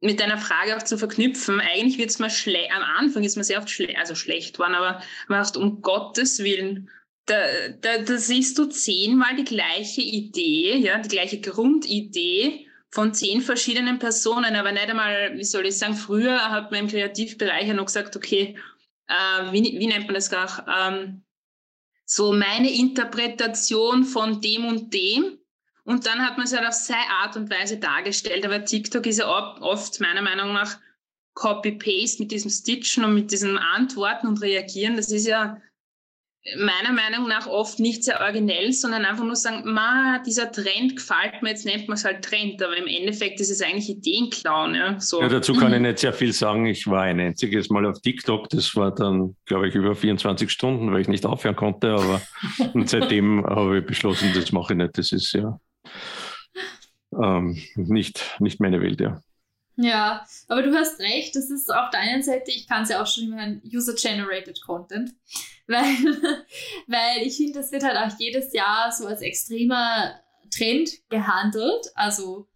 mit 0.00 0.18
deiner 0.18 0.36
Frage 0.36 0.76
auch 0.76 0.82
zu 0.82 0.98
verknüpfen, 0.98 1.60
eigentlich 1.60 1.96
wird 1.96 2.10
es 2.10 2.18
mal 2.18 2.28
schlecht, 2.28 2.72
am 2.72 2.82
Anfang 2.82 3.22
ist 3.22 3.36
man 3.36 3.44
sehr 3.44 3.60
oft 3.60 3.70
schle 3.70 3.96
also 3.96 4.16
schlecht 4.16 4.58
worden, 4.58 4.74
aber 4.74 5.00
man 5.28 5.44
sagt, 5.44 5.56
um 5.58 5.80
Gottes 5.80 6.42
Willen, 6.42 6.90
da, 7.26 7.38
da, 7.80 7.98
da 7.98 8.18
siehst 8.18 8.58
du 8.58 8.64
zehnmal 8.66 9.36
die 9.36 9.44
gleiche 9.44 10.00
Idee, 10.00 10.78
ja, 10.78 10.98
die 10.98 11.08
gleiche 11.08 11.40
Grundidee 11.40 12.66
von 12.90 13.14
zehn 13.14 13.42
verschiedenen 13.42 14.00
Personen, 14.00 14.56
aber 14.56 14.72
nicht 14.72 14.90
einmal, 14.90 15.38
wie 15.38 15.44
soll 15.44 15.66
ich 15.66 15.78
sagen, 15.78 15.94
früher 15.94 16.50
hat 16.50 16.72
man 16.72 16.80
im 16.80 16.88
Kreativbereich 16.88 17.68
ja 17.68 17.74
noch 17.74 17.86
gesagt, 17.86 18.16
okay, 18.16 18.58
äh, 19.06 19.52
wie, 19.52 19.62
wie 19.62 19.86
nennt 19.86 20.06
man 20.06 20.16
das 20.16 20.30
gar? 20.30 20.66
Ähm, 20.66 21.22
so 22.12 22.32
meine 22.32 22.68
Interpretation 22.68 24.04
von 24.04 24.40
dem 24.40 24.64
und 24.64 24.92
dem. 24.92 25.38
Und 25.84 26.06
dann 26.06 26.26
hat 26.26 26.38
man 26.38 26.46
es 26.46 26.52
halt 26.52 26.66
auf 26.66 26.74
seine 26.74 27.08
Art 27.08 27.36
und 27.36 27.50
Weise 27.50 27.78
dargestellt. 27.78 28.44
Aber 28.44 28.64
TikTok 28.64 29.06
ist 29.06 29.20
ja 29.20 29.28
oft 29.28 30.00
meiner 30.00 30.20
Meinung 30.20 30.52
nach 30.52 30.78
Copy-Paste 31.34 32.22
mit 32.22 32.32
diesem 32.32 32.50
Stitchen 32.50 33.04
und 33.04 33.14
mit 33.14 33.30
diesem 33.30 33.56
Antworten 33.56 34.26
und 34.26 34.42
Reagieren. 34.42 34.96
Das 34.96 35.12
ist 35.12 35.26
ja 35.26 35.62
meiner 36.56 36.92
Meinung 36.92 37.28
nach 37.28 37.46
oft 37.46 37.78
nicht 37.80 38.02
sehr 38.02 38.20
originell, 38.20 38.72
sondern 38.72 39.04
einfach 39.04 39.24
nur 39.24 39.36
sagen, 39.36 39.70
ma, 39.70 40.20
dieser 40.24 40.50
Trend 40.50 40.96
gefällt 40.96 41.42
mir, 41.42 41.50
jetzt 41.50 41.66
nennt 41.66 41.86
man 41.86 41.96
es 41.96 42.04
halt 42.04 42.24
Trend, 42.24 42.62
aber 42.62 42.76
im 42.76 42.86
Endeffekt 42.86 43.40
ist 43.40 43.50
es 43.50 43.60
eigentlich 43.60 43.90
Ideenklauen. 43.90 44.74
Ja, 44.74 44.98
so. 44.98 45.20
ja 45.20 45.28
dazu 45.28 45.52
kann 45.54 45.74
ich 45.74 45.80
nicht 45.80 45.98
sehr 45.98 46.14
viel 46.14 46.32
sagen. 46.32 46.64
Ich 46.66 46.86
war 46.86 47.02
ein 47.02 47.20
einziges 47.20 47.68
Mal 47.68 47.84
auf 47.84 48.00
TikTok, 48.00 48.48
das 48.48 48.74
war 48.74 48.94
dann, 48.94 49.36
glaube 49.44 49.68
ich, 49.68 49.74
über 49.74 49.94
24 49.94 50.50
Stunden, 50.50 50.92
weil 50.92 51.02
ich 51.02 51.08
nicht 51.08 51.26
aufhören 51.26 51.56
konnte, 51.56 51.90
aber 51.90 52.22
und 52.72 52.88
seitdem 52.88 53.44
habe 53.44 53.78
ich 53.78 53.86
beschlossen, 53.86 54.30
das 54.34 54.50
mache 54.50 54.72
ich 54.72 54.78
nicht. 54.78 54.96
Das 54.96 55.12
ist 55.12 55.32
ja 55.32 55.58
ähm, 57.22 57.60
nicht, 57.76 58.36
nicht 58.40 58.60
meine 58.60 58.80
Welt, 58.80 59.00
ja. 59.00 59.20
Ja, 59.82 60.26
aber 60.48 60.62
du 60.62 60.74
hast 60.74 61.00
recht, 61.00 61.34
das 61.34 61.48
ist 61.50 61.72
auf 61.72 61.88
der 61.88 62.00
einen 62.00 62.22
Seite, 62.22 62.50
ich 62.50 62.68
kann 62.68 62.82
es 62.82 62.90
ja 62.90 63.02
auch 63.02 63.06
schon 63.06 63.24
immer 63.24 63.60
User-Generated 63.64 64.60
Content, 64.60 65.14
weil, 65.66 65.96
weil 66.86 67.26
ich 67.26 67.38
finde, 67.38 67.60
das 67.60 67.72
wird 67.72 67.84
halt 67.84 67.96
auch 67.96 68.18
jedes 68.18 68.52
Jahr 68.52 68.92
so 68.92 69.06
als 69.06 69.22
extremer 69.22 70.20
Trend 70.54 70.90
gehandelt. 71.08 71.86
Also, 71.94 72.46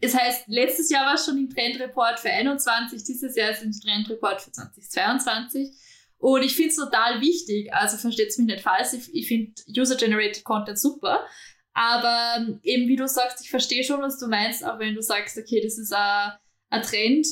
es 0.00 0.16
heißt, 0.16 0.44
letztes 0.48 0.88
Jahr 0.88 1.04
war 1.04 1.14
es 1.14 1.26
schon 1.26 1.36
im 1.36 1.50
Trendreport 1.50 2.18
für 2.18 2.30
21, 2.30 3.04
dieses 3.04 3.36
Jahr 3.36 3.50
ist 3.50 3.58
es 3.58 3.64
im 3.64 3.72
Trendreport 3.72 4.40
für 4.40 4.52
2022. 4.52 5.76
Und 6.16 6.42
ich 6.42 6.54
finde 6.54 6.70
es 6.70 6.76
total 6.76 7.20
wichtig, 7.20 7.74
also 7.74 7.98
versteht 7.98 8.28
es 8.28 8.38
mich 8.38 8.46
nicht 8.46 8.62
falsch, 8.62 8.94
ich, 8.94 9.12
ich 9.14 9.28
finde 9.28 9.52
User-Generated 9.76 10.44
Content 10.44 10.78
super, 10.78 11.26
aber 11.74 12.46
eben 12.62 12.88
wie 12.88 12.96
du 12.96 13.06
sagst, 13.08 13.42
ich 13.42 13.50
verstehe 13.50 13.84
schon, 13.84 14.00
was 14.00 14.18
du 14.18 14.28
meinst, 14.28 14.64
auch 14.64 14.78
wenn 14.78 14.94
du 14.94 15.02
sagst, 15.02 15.36
okay, 15.36 15.60
das 15.62 15.76
ist 15.78 15.92
ein 15.92 16.32
ein 16.72 16.82
Trend. 16.82 17.26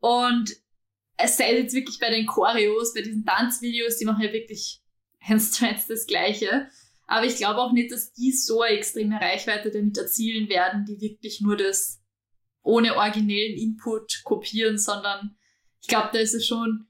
Und 0.00 0.56
es 1.16 1.36
sei 1.36 1.56
jetzt 1.56 1.74
wirklich 1.74 1.98
bei 1.98 2.10
den 2.10 2.26
Choreos, 2.26 2.94
bei 2.94 3.02
diesen 3.02 3.24
Tanzvideos, 3.24 3.98
die 3.98 4.04
machen 4.04 4.22
ja 4.22 4.32
wirklich 4.32 4.80
zu 5.38 5.66
eins 5.66 5.86
das 5.86 6.06
Gleiche. 6.06 6.68
Aber 7.06 7.26
ich 7.26 7.36
glaube 7.36 7.60
auch 7.60 7.72
nicht, 7.72 7.92
dass 7.92 8.12
die 8.12 8.32
so 8.32 8.62
eine 8.62 8.76
extreme 8.76 9.20
Reichweite 9.20 9.70
damit 9.70 9.98
erzielen 9.98 10.48
werden, 10.48 10.84
die 10.84 11.00
wirklich 11.00 11.40
nur 11.40 11.56
das 11.56 12.00
ohne 12.62 12.96
originellen 12.96 13.58
Input 13.58 14.22
kopieren, 14.24 14.78
sondern 14.78 15.36
ich 15.80 15.88
glaube, 15.88 16.10
da 16.12 16.20
ist 16.20 16.34
es 16.34 16.46
schon, 16.46 16.86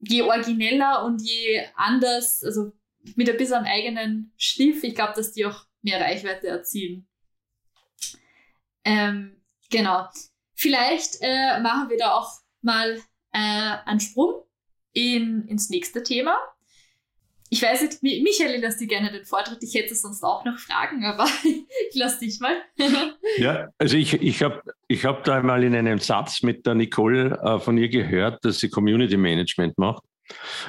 je 0.00 0.22
origineller 0.22 1.04
und 1.04 1.22
je 1.22 1.64
anders, 1.74 2.44
also 2.44 2.72
mit 3.16 3.28
ein 3.28 3.36
bisschen 3.36 3.64
eigenen 3.64 4.32
Schliff, 4.36 4.84
ich 4.84 4.94
glaube, 4.94 5.14
dass 5.16 5.32
die 5.32 5.46
auch 5.46 5.66
mehr 5.82 6.00
Reichweite 6.00 6.48
erzielen. 6.48 7.08
Ähm, 8.84 9.42
genau. 9.70 10.08
Vielleicht 10.58 11.18
äh, 11.20 11.60
machen 11.60 11.88
wir 11.88 11.98
da 11.98 12.14
auch 12.14 12.32
mal 12.62 12.98
äh, 13.32 13.76
einen 13.84 14.00
Sprung 14.00 14.42
in, 14.92 15.46
ins 15.46 15.70
nächste 15.70 16.02
Thema. 16.02 16.36
Ich 17.48 17.62
weiß 17.62 17.82
nicht, 17.82 18.02
Michael 18.02 18.60
lässt 18.60 18.80
dir 18.80 18.88
gerne 18.88 19.12
den 19.12 19.24
Vortritt. 19.24 19.62
Ich 19.62 19.74
hätte 19.74 19.94
sonst 19.94 20.22
auch 20.24 20.44
noch 20.44 20.58
Fragen, 20.58 21.04
aber 21.04 21.26
ich 21.44 21.94
lasse 21.94 22.18
dich 22.18 22.40
mal. 22.40 22.56
ja, 23.38 23.68
also 23.78 23.96
ich, 23.96 24.14
ich 24.14 24.42
habe 24.42 24.60
ich 24.88 25.04
hab 25.04 25.22
da 25.22 25.36
einmal 25.36 25.62
in 25.62 25.76
einem 25.76 26.00
Satz 26.00 26.42
mit 26.42 26.66
der 26.66 26.74
Nicole 26.74 27.38
äh, 27.40 27.60
von 27.60 27.78
ihr 27.78 27.88
gehört, 27.88 28.44
dass 28.44 28.58
sie 28.58 28.68
Community 28.68 29.16
Management 29.16 29.78
macht. 29.78 30.02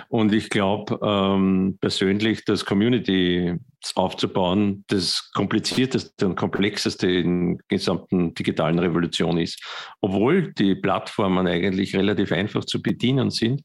Und 0.08 0.34
ich 0.34 0.50
glaube 0.50 1.00
ähm, 1.04 1.78
persönlich, 1.82 2.45
dass 2.45 2.65
Community 2.65 3.58
aufzubauen 3.95 4.84
das 4.88 5.32
komplizierteste 5.34 6.26
und 6.26 6.36
komplexeste 6.36 7.10
in 7.10 7.58
der 7.58 7.65
gesamten 7.67 8.34
digitalen 8.34 8.80
Revolution 8.80 9.38
ist. 9.38 9.63
Obwohl 10.02 10.54
die 10.54 10.76
Plattformen 10.76 11.48
eigentlich 11.48 11.95
relativ 11.95 12.32
einfach 12.32 12.65
zu 12.65 12.82
bedienen 12.82 13.30
sind, 13.30 13.62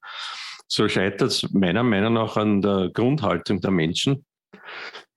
so 0.66 0.88
scheitert 0.88 1.30
es 1.30 1.50
meiner 1.52 1.82
Meinung 1.82 2.14
nach 2.14 2.36
an 2.36 2.62
der 2.62 2.90
Grundhaltung 2.92 3.60
der 3.60 3.70
Menschen, 3.70 4.24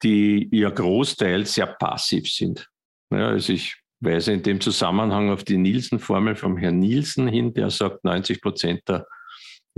die 0.04 0.50
ja 0.52 0.70
großteils 0.70 1.54
sehr 1.54 1.68
passiv 1.68 2.30
sind. 2.30 2.68
Ja, 3.12 3.30
also 3.30 3.54
ich 3.54 3.78
weise 4.00 4.34
in 4.34 4.44
dem 4.44 4.62
Zusammenhang 4.62 5.32
auf 5.32 5.44
die 5.44 5.58
Nielsen-Formel 5.58 6.36
vom 6.36 6.58
Herrn 6.58 6.80
Nielsen 6.80 7.28
hin, 7.28 7.54
der 7.54 7.70
sagt, 7.70 8.04
90 8.04 8.42
Prozent 8.42 8.82
der 8.88 9.08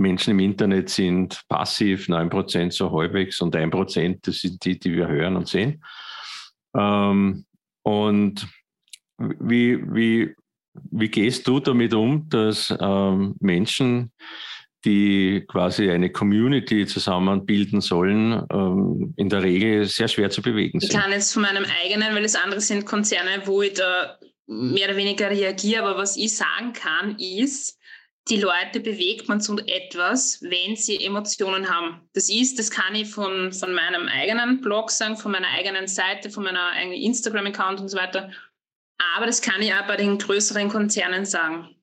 Menschen 0.00 0.30
im 0.30 0.40
Internet 0.40 0.88
sind 0.88 1.42
passiv, 1.48 2.08
9 2.08 2.30
Prozent 2.30 2.72
so 2.72 2.90
halbwegs 2.90 3.40
und 3.40 3.54
1 3.54 3.70
Prozent, 3.70 4.26
das 4.26 4.40
sind 4.40 4.64
die, 4.64 4.78
die 4.78 4.92
wir 4.92 5.06
hören 5.06 5.36
und 5.36 5.46
sehen. 5.46 5.84
Ähm, 6.74 7.44
und 7.82 8.48
wie, 9.18 9.78
wie, 9.92 10.34
wie 10.90 11.08
gehst 11.08 11.46
du 11.46 11.60
damit 11.60 11.92
um, 11.92 12.28
dass 12.30 12.74
ähm, 12.80 13.36
Menschen, 13.40 14.12
die 14.86 15.44
quasi 15.46 15.90
eine 15.90 16.10
Community 16.10 16.86
zusammenbilden 16.86 17.82
sollen, 17.82 18.42
ähm, 18.50 19.12
in 19.18 19.28
der 19.28 19.42
Regel 19.42 19.84
sehr 19.84 20.08
schwer 20.08 20.30
zu 20.30 20.40
bewegen 20.40 20.80
sind? 20.80 20.94
Ich 20.94 20.98
kann 20.98 21.12
jetzt 21.12 21.34
von 21.34 21.42
meinem 21.42 21.66
eigenen, 21.84 22.14
weil 22.14 22.22
das 22.22 22.36
andere 22.36 22.62
sind 22.62 22.86
Konzerne, 22.86 23.42
wo 23.44 23.60
ich 23.60 23.74
da 23.74 24.18
mehr 24.46 24.88
oder 24.88 24.96
weniger 24.96 25.30
reagiere, 25.30 25.82
aber 25.82 25.98
was 25.98 26.16
ich 26.16 26.34
sagen 26.36 26.72
kann, 26.72 27.16
ist, 27.18 27.78
die 28.28 28.36
Leute 28.36 28.80
bewegt 28.80 29.28
man 29.28 29.40
zu 29.40 29.56
etwas, 29.58 30.40
wenn 30.42 30.76
sie 30.76 31.02
Emotionen 31.02 31.68
haben. 31.68 32.08
Das 32.12 32.28
ist, 32.28 32.58
das 32.58 32.70
kann 32.70 32.94
ich 32.94 33.08
von, 33.08 33.52
von 33.52 33.72
meinem 33.72 34.08
eigenen 34.08 34.60
Blog 34.60 34.90
sagen, 34.90 35.16
von 35.16 35.32
meiner 35.32 35.48
eigenen 35.48 35.88
Seite, 35.88 36.30
von 36.30 36.44
meiner 36.44 36.68
eigenen 36.70 37.00
Instagram-Account 37.00 37.80
und 37.80 37.88
so 37.88 37.96
weiter. 37.96 38.30
Aber 39.16 39.26
das 39.26 39.40
kann 39.40 39.62
ich 39.62 39.72
auch 39.72 39.86
bei 39.86 39.96
den 39.96 40.18
größeren 40.18 40.68
Konzernen 40.68 41.24
sagen. 41.24 41.74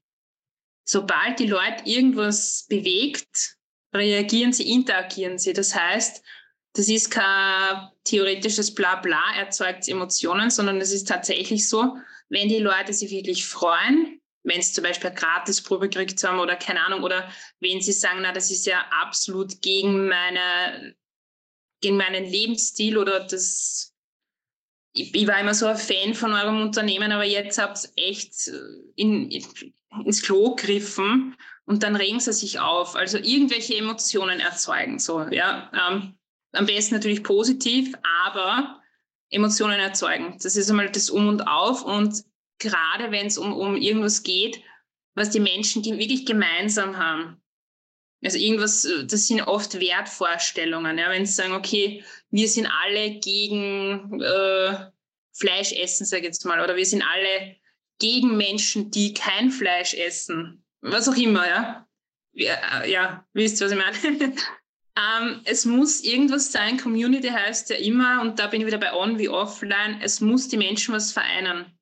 Sobald 0.86 1.39
die 1.39 1.47
Leute 1.47 1.84
irgendwas 1.86 2.65
bewegt, 2.69 3.58
reagieren 3.93 4.54
sie, 4.54 4.71
interagieren 4.71 5.38
sie. 5.38 5.54
Das 5.54 5.76
heißt, 5.76 6.23
das 6.73 6.88
ist 6.88 7.10
kein 7.10 7.89
theoretisches 8.04 8.73
Blabla, 8.73 9.21
erzeugt 9.36 9.88
Emotionen, 9.88 10.50
sondern 10.50 10.80
es 10.80 10.93
ist 10.93 11.08
tatsächlich 11.08 11.67
so, 11.67 11.97
wenn 12.30 12.47
die 12.47 12.60
Leute 12.60 12.93
sich 12.93 13.10
wirklich 13.10 13.45
freuen, 13.45 14.21
wenn 14.47 14.62
sie 14.62 14.71
zum 14.71 14.83
Beispiel 14.83 15.10
eine 15.10 15.19
Gratisprobe 15.19 15.89
gekriegt 15.89 16.23
haben 16.23 16.39
oder 16.39 16.55
keine 16.55 16.83
Ahnung, 16.86 17.03
oder 17.03 17.29
wenn 17.60 17.81
sie 17.81 17.91
sagen, 17.91 18.19
na, 18.21 18.31
das 18.31 18.49
ist 18.49 18.65
ja 18.65 18.86
absolut 19.01 19.62
gegen 19.62 20.07
meine, 20.07 20.95
gegen 21.81 21.97
meinen 21.97 22.25
Lebensstil 22.25 22.97
oder 22.97 23.19
das, 23.19 23.93
ich, 24.93 25.13
ich 25.13 25.27
war 25.27 25.39
immer 25.39 25.53
so 25.53 25.67
ein 25.67 25.77
Fan 25.77 26.13
von 26.13 26.31
eurem 26.31 26.62
Unternehmen, 26.62 27.12
aber 27.12 27.25
jetzt 27.25 27.57
habt 27.57 27.89
ihr 27.95 28.07
echt 28.07 28.49
in, 28.95 29.29
ins 30.05 30.21
Klo 30.21 30.55
gegriffen 30.55 31.36
und 31.65 31.83
dann 31.83 31.97
regen 31.97 32.21
sie 32.21 32.31
sich 32.31 32.60
auf. 32.60 32.95
Also 32.95 33.17
irgendwelche 33.17 33.75
Emotionen 33.75 34.39
erzeugen, 34.39 34.97
so, 34.97 35.23
ja. 35.23 35.69
Ähm, 35.73 36.17
am 36.53 36.65
besten 36.65 36.95
natürlich 36.95 37.23
positiv, 37.23 37.93
aber 38.25 38.81
Emotionen 39.29 39.79
erzeugen. 39.79 40.38
Das 40.41 40.55
ist 40.55 40.69
einmal 40.69 40.89
das 40.89 41.10
Um 41.10 41.27
und 41.27 41.41
Auf 41.41 41.83
und 41.83 42.23
gerade 42.60 43.12
wenn 43.12 43.28
es 43.28 43.38
um, 43.38 43.54
um 43.54 43.76
irgendwas 43.76 44.24
geht, 44.24 44.62
was 45.15 45.30
die 45.32 45.39
Menschen 45.39 45.84
wirklich 45.84 46.26
gemeinsam 46.26 46.98
haben. 46.98 47.41
Also 48.24 48.38
irgendwas, 48.38 48.88
das 49.06 49.28
sind 49.28 49.41
oft 49.41 49.80
Wertvorstellungen. 49.80 50.98
Ja? 50.98 51.10
Wenn 51.10 51.26
sie 51.26 51.34
sagen, 51.34 51.54
okay, 51.54 52.04
wir 52.32 52.48
sind 52.48 52.67
alle 52.67 53.20
gegen 53.20 54.22
äh, 54.22 54.89
Fleisch 55.34 55.72
essen, 55.74 56.06
sage 56.06 56.22
ich 56.22 56.28
jetzt 56.28 56.46
mal, 56.46 56.62
oder 56.62 56.76
wir 56.76 56.86
sind 56.86 57.04
alle 57.04 57.56
gegen 58.00 58.38
Menschen, 58.38 58.91
die 58.91 59.13
kein 59.13 59.52
Fleisch 59.52 59.93
essen. 59.93 60.63
Was 60.82 61.08
auch 61.08 61.15
immer, 61.15 61.48
ja. 61.48 61.88
Ja, 62.34 62.82
äh, 62.82 62.91
ja 62.91 63.28
wisst 63.34 63.62
ihr, 63.62 63.65
was 63.65 63.72
ich 63.72 63.78
meine? 63.78 64.36
ähm, 64.98 65.41
es 65.46 65.65
muss 65.65 66.02
irgendwas 66.02 66.52
sein. 66.52 66.78
Community 66.78 67.30
heißt 67.30 67.70
ja 67.70 67.76
immer, 67.78 68.22
und 68.22 68.39
da 68.39 68.48
bin 68.48 68.62
ich 68.62 68.67
wieder 68.67 68.80
bei 68.80 68.93
On 68.93 69.20
wie 69.20 69.30
Offline, 69.30 70.00
es 70.02 70.22
muss 70.22 70.48
die 70.48 70.58
Menschen 70.58 70.93
was 70.93 71.12
vereinen 71.12 71.77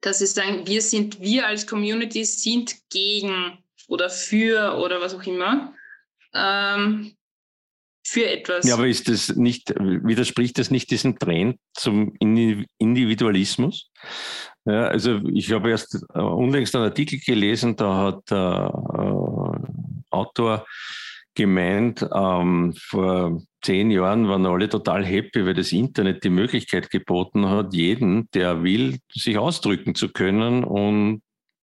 dass 0.00 0.18
sie 0.18 0.26
sagen, 0.26 0.66
wir 0.66 0.82
sind, 0.82 1.20
wir 1.20 1.46
als 1.46 1.66
Community 1.66 2.24
sind 2.24 2.76
gegen 2.90 3.58
oder 3.88 4.08
für 4.08 4.78
oder 4.78 5.00
was 5.00 5.14
auch 5.14 5.22
immer. 5.24 5.74
Ähm, 6.34 7.16
für 8.06 8.28
etwas. 8.28 8.66
Ja, 8.66 8.74
aber 8.74 8.88
ist 8.88 9.08
das 9.08 9.36
nicht, 9.36 9.70
widerspricht 9.78 10.58
das 10.58 10.70
nicht 10.70 10.90
diesem 10.90 11.18
Trend 11.18 11.58
zum 11.74 12.14
Individualismus? 12.18 13.90
Ja, 14.64 14.88
also 14.88 15.20
ich 15.32 15.52
habe 15.52 15.70
erst 15.70 16.02
äh, 16.14 16.18
unlängst 16.18 16.74
einen 16.74 16.84
Artikel 16.84 17.18
gelesen, 17.20 17.76
da 17.76 17.96
hat 17.96 18.30
der 18.30 18.72
äh, 18.74 20.04
Autor 20.10 20.66
gemeint, 21.34 22.06
ähm, 22.12 22.74
vor 22.76 23.40
zehn 23.62 23.90
Jahren 23.90 24.28
waren 24.28 24.46
alle 24.46 24.68
total 24.68 25.04
happy, 25.04 25.44
weil 25.46 25.54
das 25.54 25.72
Internet 25.72 26.24
die 26.24 26.30
Möglichkeit 26.30 26.90
geboten 26.90 27.48
hat, 27.48 27.74
jeden, 27.74 28.28
der 28.32 28.62
will, 28.62 28.98
sich 29.12 29.38
ausdrücken 29.38 29.94
zu 29.94 30.08
können 30.08 30.64
und 30.64 31.22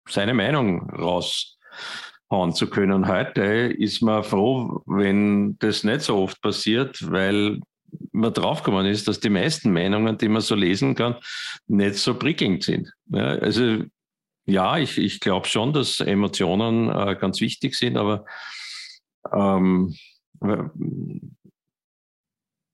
seine 0.08 0.34
Meinung 0.34 0.90
raushauen 0.90 2.54
zu 2.54 2.70
können. 2.70 3.08
Heute 3.08 3.42
ist 3.42 4.02
man 4.02 4.24
froh, 4.24 4.82
wenn 4.86 5.58
das 5.60 5.84
nicht 5.84 6.02
so 6.02 6.18
oft 6.18 6.42
passiert, 6.42 7.12
weil 7.12 7.60
man 8.12 8.34
draufgekommen 8.34 8.86
ist, 8.86 9.08
dass 9.08 9.20
die 9.20 9.30
meisten 9.30 9.74
Meinungen, 9.74 10.18
die 10.18 10.30
man 10.30 10.42
so 10.42 10.56
lesen 10.56 10.96
kann, 10.96 11.16
nicht 11.68 11.96
so 11.96 12.16
prickelnd 12.16 12.64
sind. 12.64 12.92
Ja, 13.08 13.26
also 13.26 13.84
ja, 14.46 14.78
ich, 14.78 14.98
ich 14.98 15.20
glaube 15.20 15.48
schon, 15.48 15.74
dass 15.74 16.00
Emotionen 16.00 16.90
äh, 16.90 17.16
ganz 17.20 17.42
wichtig 17.42 17.76
sind, 17.76 17.98
aber 17.98 18.26
ähm, 19.32 19.96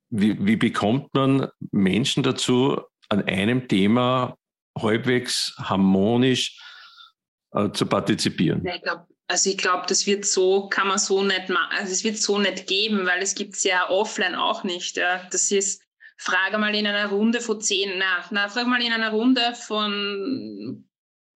wie, 0.10 0.46
wie 0.46 0.56
bekommt 0.56 1.14
man 1.14 1.48
Menschen 1.72 2.24
dazu, 2.24 2.82
an 3.10 3.24
einem 3.24 3.68
Thema 3.68 4.38
halbwegs 4.78 5.56
harmonisch 5.58 6.60
äh, 7.54 7.72
zu 7.72 7.86
partizipieren? 7.86 8.66
Ich 8.66 8.82
glaub, 8.82 9.08
also 9.28 9.50
ich 9.50 9.58
glaube, 9.58 9.86
das 9.88 10.08
wird 10.08 10.26
so, 10.26 10.68
kann 10.70 10.88
man 10.88 10.98
so 10.98 11.24
nicht 11.24 11.50
machen, 11.50 11.78
also 11.78 11.92
es 11.92 12.04
wird 12.04 12.18
so 12.18 12.40
nicht 12.40 12.68
geben, 12.68 13.06
weil 13.06 13.22
es 13.22 13.36
gibt 13.36 13.56
es 13.56 13.64
ja 13.64 13.90
offline 13.90 14.36
auch 14.36 14.64
nicht. 14.64 14.98
Ja. 14.98 15.22
Das 15.32 15.52
ist, 15.52 15.82
frage 16.18 16.58
mal 16.58 16.74
in 16.74 16.88
einer 16.88 17.08
Runde 17.08 17.42
von 17.42 17.60
zehn, 17.62 17.98
na, 17.98 18.24
na, 18.32 18.50
frage 18.50 18.70
mal 18.70 18.82
in 18.82 18.94
einer 18.94 19.12
Runde 19.12 19.54
von 19.56 20.86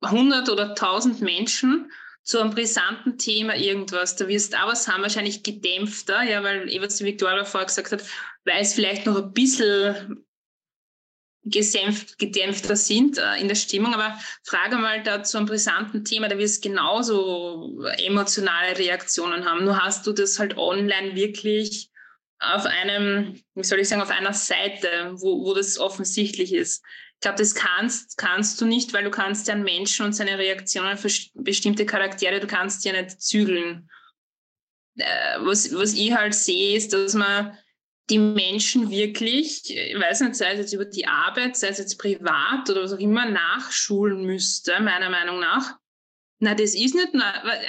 100 0.01 0.49
oder 0.49 0.69
1000 0.69 1.21
Menschen 1.21 1.91
zu 2.23 2.39
einem 2.39 2.51
brisanten 2.51 3.17
Thema 3.17 3.55
irgendwas. 3.55 4.15
Da 4.15 4.27
wirst 4.27 4.53
du 4.53 4.61
auch 4.61 4.67
was 4.67 4.87
haben, 4.87 5.01
wahrscheinlich 5.01 5.43
gedämpfter, 5.43 6.23
ja, 6.23 6.43
weil, 6.43 6.67
was 6.81 6.97
die 6.97 7.05
Victoria 7.05 7.43
vorher 7.45 7.67
gesagt 7.67 7.91
hat, 7.91 8.03
weil 8.45 8.61
es 8.61 8.73
vielleicht 8.73 9.05
noch 9.05 9.17
ein 9.17 9.33
bisschen 9.33 10.25
gesenft, 11.43 12.19
gedämpfter 12.19 12.75
sind 12.75 13.17
äh, 13.17 13.37
in 13.37 13.47
der 13.47 13.55
Stimmung. 13.55 13.93
Aber 13.93 14.19
frage 14.43 14.77
mal 14.77 15.01
da 15.03 15.23
zu 15.23 15.37
einem 15.37 15.47
brisanten 15.47 16.05
Thema, 16.05 16.27
da 16.27 16.37
wirst 16.37 16.63
genauso 16.63 17.83
emotionale 18.05 18.77
Reaktionen 18.77 19.45
haben. 19.45 19.65
Nur 19.65 19.83
hast 19.83 20.05
du 20.05 20.13
das 20.13 20.37
halt 20.37 20.57
online 20.57 21.15
wirklich 21.15 21.90
auf 22.41 22.65
einem, 22.65 23.39
wie 23.53 23.63
soll 23.63 23.79
ich 23.79 23.87
sagen, 23.87 24.01
auf 24.01 24.09
einer 24.09 24.33
Seite, 24.33 25.11
wo, 25.13 25.45
wo 25.45 25.53
das 25.53 25.77
offensichtlich 25.77 26.53
ist. 26.53 26.83
Ich 27.15 27.21
glaube, 27.21 27.37
das 27.37 27.53
kannst, 27.53 28.17
kannst 28.17 28.59
du 28.59 28.65
nicht, 28.65 28.93
weil 28.93 29.03
du 29.03 29.11
kannst 29.11 29.47
ja 29.47 29.53
einen 29.53 29.63
Menschen 29.63 30.07
und 30.07 30.13
seine 30.13 30.39
Reaktionen 30.39 30.97
für 30.97 31.09
bestimmte 31.35 31.85
Charaktere, 31.85 32.39
du 32.39 32.47
kannst 32.47 32.83
ja 32.83 32.93
nicht 32.93 33.21
zügeln. 33.21 33.89
Äh, 34.97 35.37
was, 35.41 35.73
was 35.73 35.93
ich 35.93 36.13
halt 36.13 36.33
sehe, 36.33 36.75
ist, 36.75 36.93
dass 36.93 37.13
man 37.13 37.55
die 38.09 38.17
Menschen 38.17 38.89
wirklich, 38.89 39.69
ich 39.69 39.99
weiß 39.99 40.21
nicht, 40.21 40.35
sei 40.35 40.53
es 40.53 40.59
jetzt 40.59 40.73
über 40.73 40.85
die 40.85 41.05
Arbeit, 41.05 41.55
sei 41.55 41.67
es 41.67 41.77
jetzt 41.77 41.99
privat 41.99 42.67
oder 42.69 42.81
was 42.81 42.93
auch 42.93 42.99
immer, 42.99 43.25
nachschulen 43.25 44.25
müsste, 44.25 44.79
meiner 44.81 45.11
Meinung 45.11 45.39
nach. 45.39 45.77
Na, 46.43 46.55
das 46.55 46.73
ist 46.73 46.95
nicht, 46.95 47.09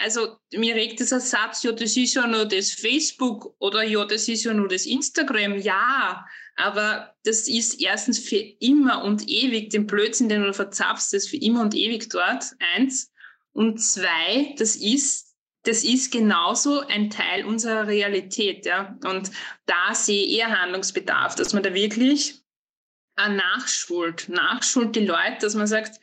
also 0.02 0.38
mir 0.54 0.74
regt 0.74 0.98
dieser 0.98 1.20
Satz, 1.20 1.62
ja, 1.62 1.72
das 1.72 1.94
ist 1.94 2.14
ja 2.14 2.26
nur 2.26 2.46
das 2.46 2.70
Facebook 2.70 3.54
oder 3.58 3.82
ja, 3.82 4.06
das 4.06 4.28
ist 4.28 4.44
ja 4.44 4.54
nur 4.54 4.66
das 4.66 4.86
Instagram. 4.86 5.58
Ja, 5.58 6.24
aber 6.56 7.14
das 7.22 7.48
ist 7.48 7.82
erstens 7.82 8.18
für 8.18 8.38
immer 8.38 9.04
und 9.04 9.28
ewig, 9.28 9.68
den 9.68 9.86
Blödsinn, 9.86 10.30
den 10.30 10.44
du 10.44 10.54
verzapfst, 10.54 11.12
das 11.12 11.24
ist 11.24 11.28
für 11.28 11.36
immer 11.36 11.60
und 11.60 11.74
ewig 11.74 12.08
dort, 12.08 12.44
eins. 12.74 13.12
Und 13.52 13.76
zwei, 13.78 14.54
das 14.56 14.76
ist, 14.76 15.36
das 15.64 15.84
ist 15.84 16.10
genauso 16.10 16.80
ein 16.80 17.10
Teil 17.10 17.44
unserer 17.44 17.86
Realität, 17.86 18.64
ja. 18.64 18.98
Und 19.04 19.30
da 19.66 19.94
sehe 19.94 20.24
ich 20.24 20.38
eher 20.38 20.58
Handlungsbedarf, 20.62 21.34
dass 21.34 21.52
man 21.52 21.62
da 21.62 21.74
wirklich 21.74 22.40
nachschult, 23.18 24.30
nachschult 24.30 24.96
die 24.96 25.04
Leute, 25.04 25.36
dass 25.42 25.54
man 25.54 25.66
sagt, 25.66 26.00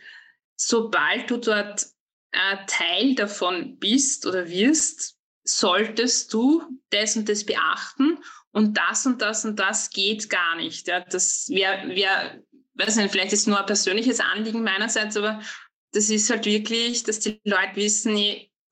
sobald 0.56 1.32
du 1.32 1.38
dort 1.38 1.88
ein 2.32 2.68
Teil 2.68 3.16
davon 3.16 3.78
bist 3.80 4.26
oder 4.26 4.50
wirst, 4.50 5.18
solltest 5.44 6.34
du 6.34 6.64
das 6.90 7.16
und 7.16 7.28
das 7.28 7.46
beachten 7.46 8.20
und 8.52 8.78
das 8.78 9.06
und 9.06 9.22
das 9.22 9.46
und 9.46 9.60
das 9.60 9.90
geht 9.90 10.30
gar 10.30 10.56
nicht. 10.56 10.88
Ja, 10.88 11.02
das 11.02 11.50
wäre, 11.50 11.90
wär, 11.90 12.44
weiß 12.76 12.98
nicht, 12.98 13.12
vielleicht 13.12 13.34
ist 13.34 13.48
nur 13.48 13.60
ein 13.60 13.66
persönliches 13.66 14.20
Anliegen 14.20 14.64
meinerseits, 14.64 15.18
aber 15.18 15.42
das 15.92 16.10
ist 16.10 16.30
halt 16.30 16.46
wirklich, 16.46 17.04
dass 17.04 17.20
die 17.20 17.40
Leute 17.44 17.76
wissen, 17.76 18.18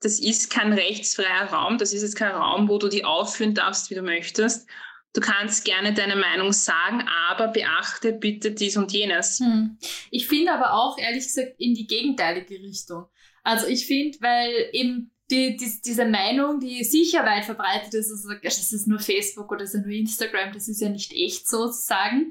das 0.00 0.20
ist 0.20 0.50
kein 0.50 0.72
rechtsfreier 0.72 1.46
Raum, 1.52 1.78
das 1.78 1.92
ist 1.92 2.02
jetzt 2.02 2.16
kein 2.16 2.34
Raum, 2.34 2.68
wo 2.68 2.78
du 2.78 2.88
die 2.88 3.04
aufführen 3.04 3.54
darfst, 3.54 3.90
wie 3.90 3.96
du 3.96 4.02
möchtest. 4.02 4.68
du 5.14 5.20
kannst 5.20 5.64
gerne 5.64 5.94
deine 5.94 6.14
Meinung 6.14 6.52
sagen, 6.52 7.08
aber 7.28 7.48
beachte 7.48 8.12
bitte 8.12 8.52
dies 8.52 8.76
und 8.76 8.92
jenes. 8.92 9.40
Hm. 9.40 9.78
Ich 10.10 10.28
finde 10.28 10.52
aber 10.52 10.74
auch, 10.74 10.98
ehrlich 10.98 11.24
gesagt, 11.24 11.54
in 11.58 11.74
die 11.74 11.86
gegenteilige 11.86 12.54
Richtung. 12.54 13.06
Also 13.48 13.66
ich 13.66 13.86
finde, 13.86 14.18
weil 14.20 14.52
eben 14.72 15.10
die, 15.30 15.56
die, 15.56 15.80
diese 15.82 16.04
Meinung, 16.04 16.60
die 16.60 16.84
sicher 16.84 17.24
weit 17.24 17.46
verbreitet 17.46 17.94
ist, 17.94 18.10
also 18.10 18.28
das 18.42 18.72
ist 18.74 18.86
nur 18.86 19.00
Facebook 19.00 19.50
oder 19.50 19.60
das 19.60 19.72
ist 19.72 19.86
nur 19.86 19.94
Instagram, 19.94 20.52
das 20.52 20.68
ist 20.68 20.82
ja 20.82 20.90
nicht 20.90 21.14
echt 21.14 21.48
sozusagen. 21.48 22.30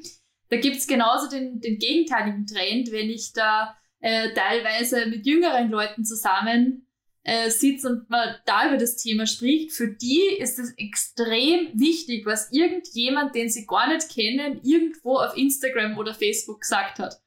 Da 0.50 0.58
gibt 0.58 0.76
es 0.76 0.86
genauso 0.86 1.28
den, 1.28 1.60
den 1.60 1.80
gegenteiligen 1.80 2.46
Trend, 2.46 2.92
wenn 2.92 3.10
ich 3.10 3.34
da 3.34 3.76
äh, 4.00 4.32
teilweise 4.36 5.08
mit 5.08 5.26
jüngeren 5.26 5.72
Leuten 5.72 6.06
zusammen 6.06 6.88
äh, 7.24 7.50
sitzt 7.50 7.88
und 7.88 8.08
man 8.12 8.36
da 8.46 8.68
über 8.68 8.78
das 8.78 8.98
Thema 8.98 9.26
spricht, 9.26 9.72
für 9.72 9.88
die 9.88 10.22
ist 10.38 10.60
es 10.60 10.72
extrem 10.78 11.72
wichtig, 11.74 12.28
was 12.28 12.52
irgendjemand, 12.52 13.34
den 13.34 13.50
sie 13.50 13.66
gar 13.66 13.92
nicht 13.92 14.10
kennen, 14.14 14.62
irgendwo 14.62 15.18
auf 15.18 15.36
Instagram 15.36 15.98
oder 15.98 16.14
Facebook 16.14 16.62
gesagt 16.62 17.00
hat. 17.00 17.20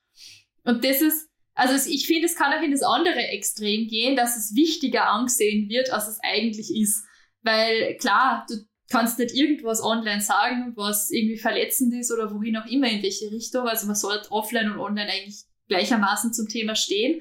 Und 0.62 0.84
das 0.84 1.02
ist, 1.02 1.29
also 1.60 1.90
ich 1.90 2.06
finde, 2.06 2.24
es 2.24 2.36
kann 2.36 2.54
auch 2.54 2.62
in 2.62 2.70
das 2.70 2.82
andere 2.82 3.18
Extrem 3.18 3.86
gehen, 3.86 4.16
dass 4.16 4.34
es 4.34 4.54
wichtiger 4.56 5.10
angesehen 5.10 5.68
wird, 5.68 5.92
als 5.92 6.08
es 6.08 6.18
eigentlich 6.22 6.74
ist. 6.74 7.04
Weil 7.42 7.98
klar, 7.98 8.46
du 8.48 8.54
kannst 8.88 9.18
nicht 9.18 9.34
irgendwas 9.34 9.82
online 9.82 10.22
sagen, 10.22 10.72
was 10.74 11.10
irgendwie 11.10 11.36
verletzend 11.36 11.92
ist 11.92 12.10
oder 12.10 12.34
wohin 12.34 12.56
auch 12.56 12.64
immer, 12.64 12.88
in 12.88 13.02
welche 13.02 13.30
Richtung. 13.30 13.68
Also 13.68 13.86
man 13.86 13.94
sollte 13.94 14.32
offline 14.32 14.72
und 14.72 14.78
online 14.78 15.10
eigentlich 15.12 15.44
gleichermaßen 15.68 16.32
zum 16.32 16.48
Thema 16.48 16.74
stehen. 16.74 17.20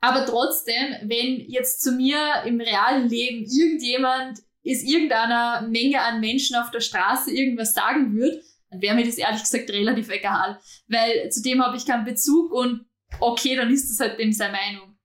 Aber 0.00 0.24
trotzdem, 0.26 0.94
wenn 1.02 1.44
jetzt 1.48 1.82
zu 1.82 1.90
mir 1.90 2.44
im 2.46 2.60
realen 2.60 3.08
Leben 3.08 3.44
irgendjemand 3.44 4.38
ist 4.62 4.88
irgendeiner 4.88 5.66
Menge 5.66 6.02
an 6.02 6.20
Menschen 6.20 6.54
auf 6.54 6.70
der 6.70 6.80
Straße 6.80 7.32
irgendwas 7.32 7.74
sagen 7.74 8.14
würde, 8.14 8.42
dann 8.70 8.80
wäre 8.80 8.94
mir 8.94 9.06
das 9.06 9.18
ehrlich 9.18 9.42
gesagt 9.42 9.70
relativ 9.70 10.08
egal. 10.08 10.60
Weil 10.86 11.30
zu 11.30 11.42
dem 11.42 11.64
habe 11.64 11.76
ich 11.76 11.84
keinen 11.84 12.04
Bezug 12.04 12.52
und 12.52 12.86
okay, 13.18 13.56
dann 13.56 13.72
ist 13.72 13.90
das 13.90 14.00
halt 14.00 14.18
dem 14.18 14.32
seine 14.32 14.52
Meinung. 14.52 14.98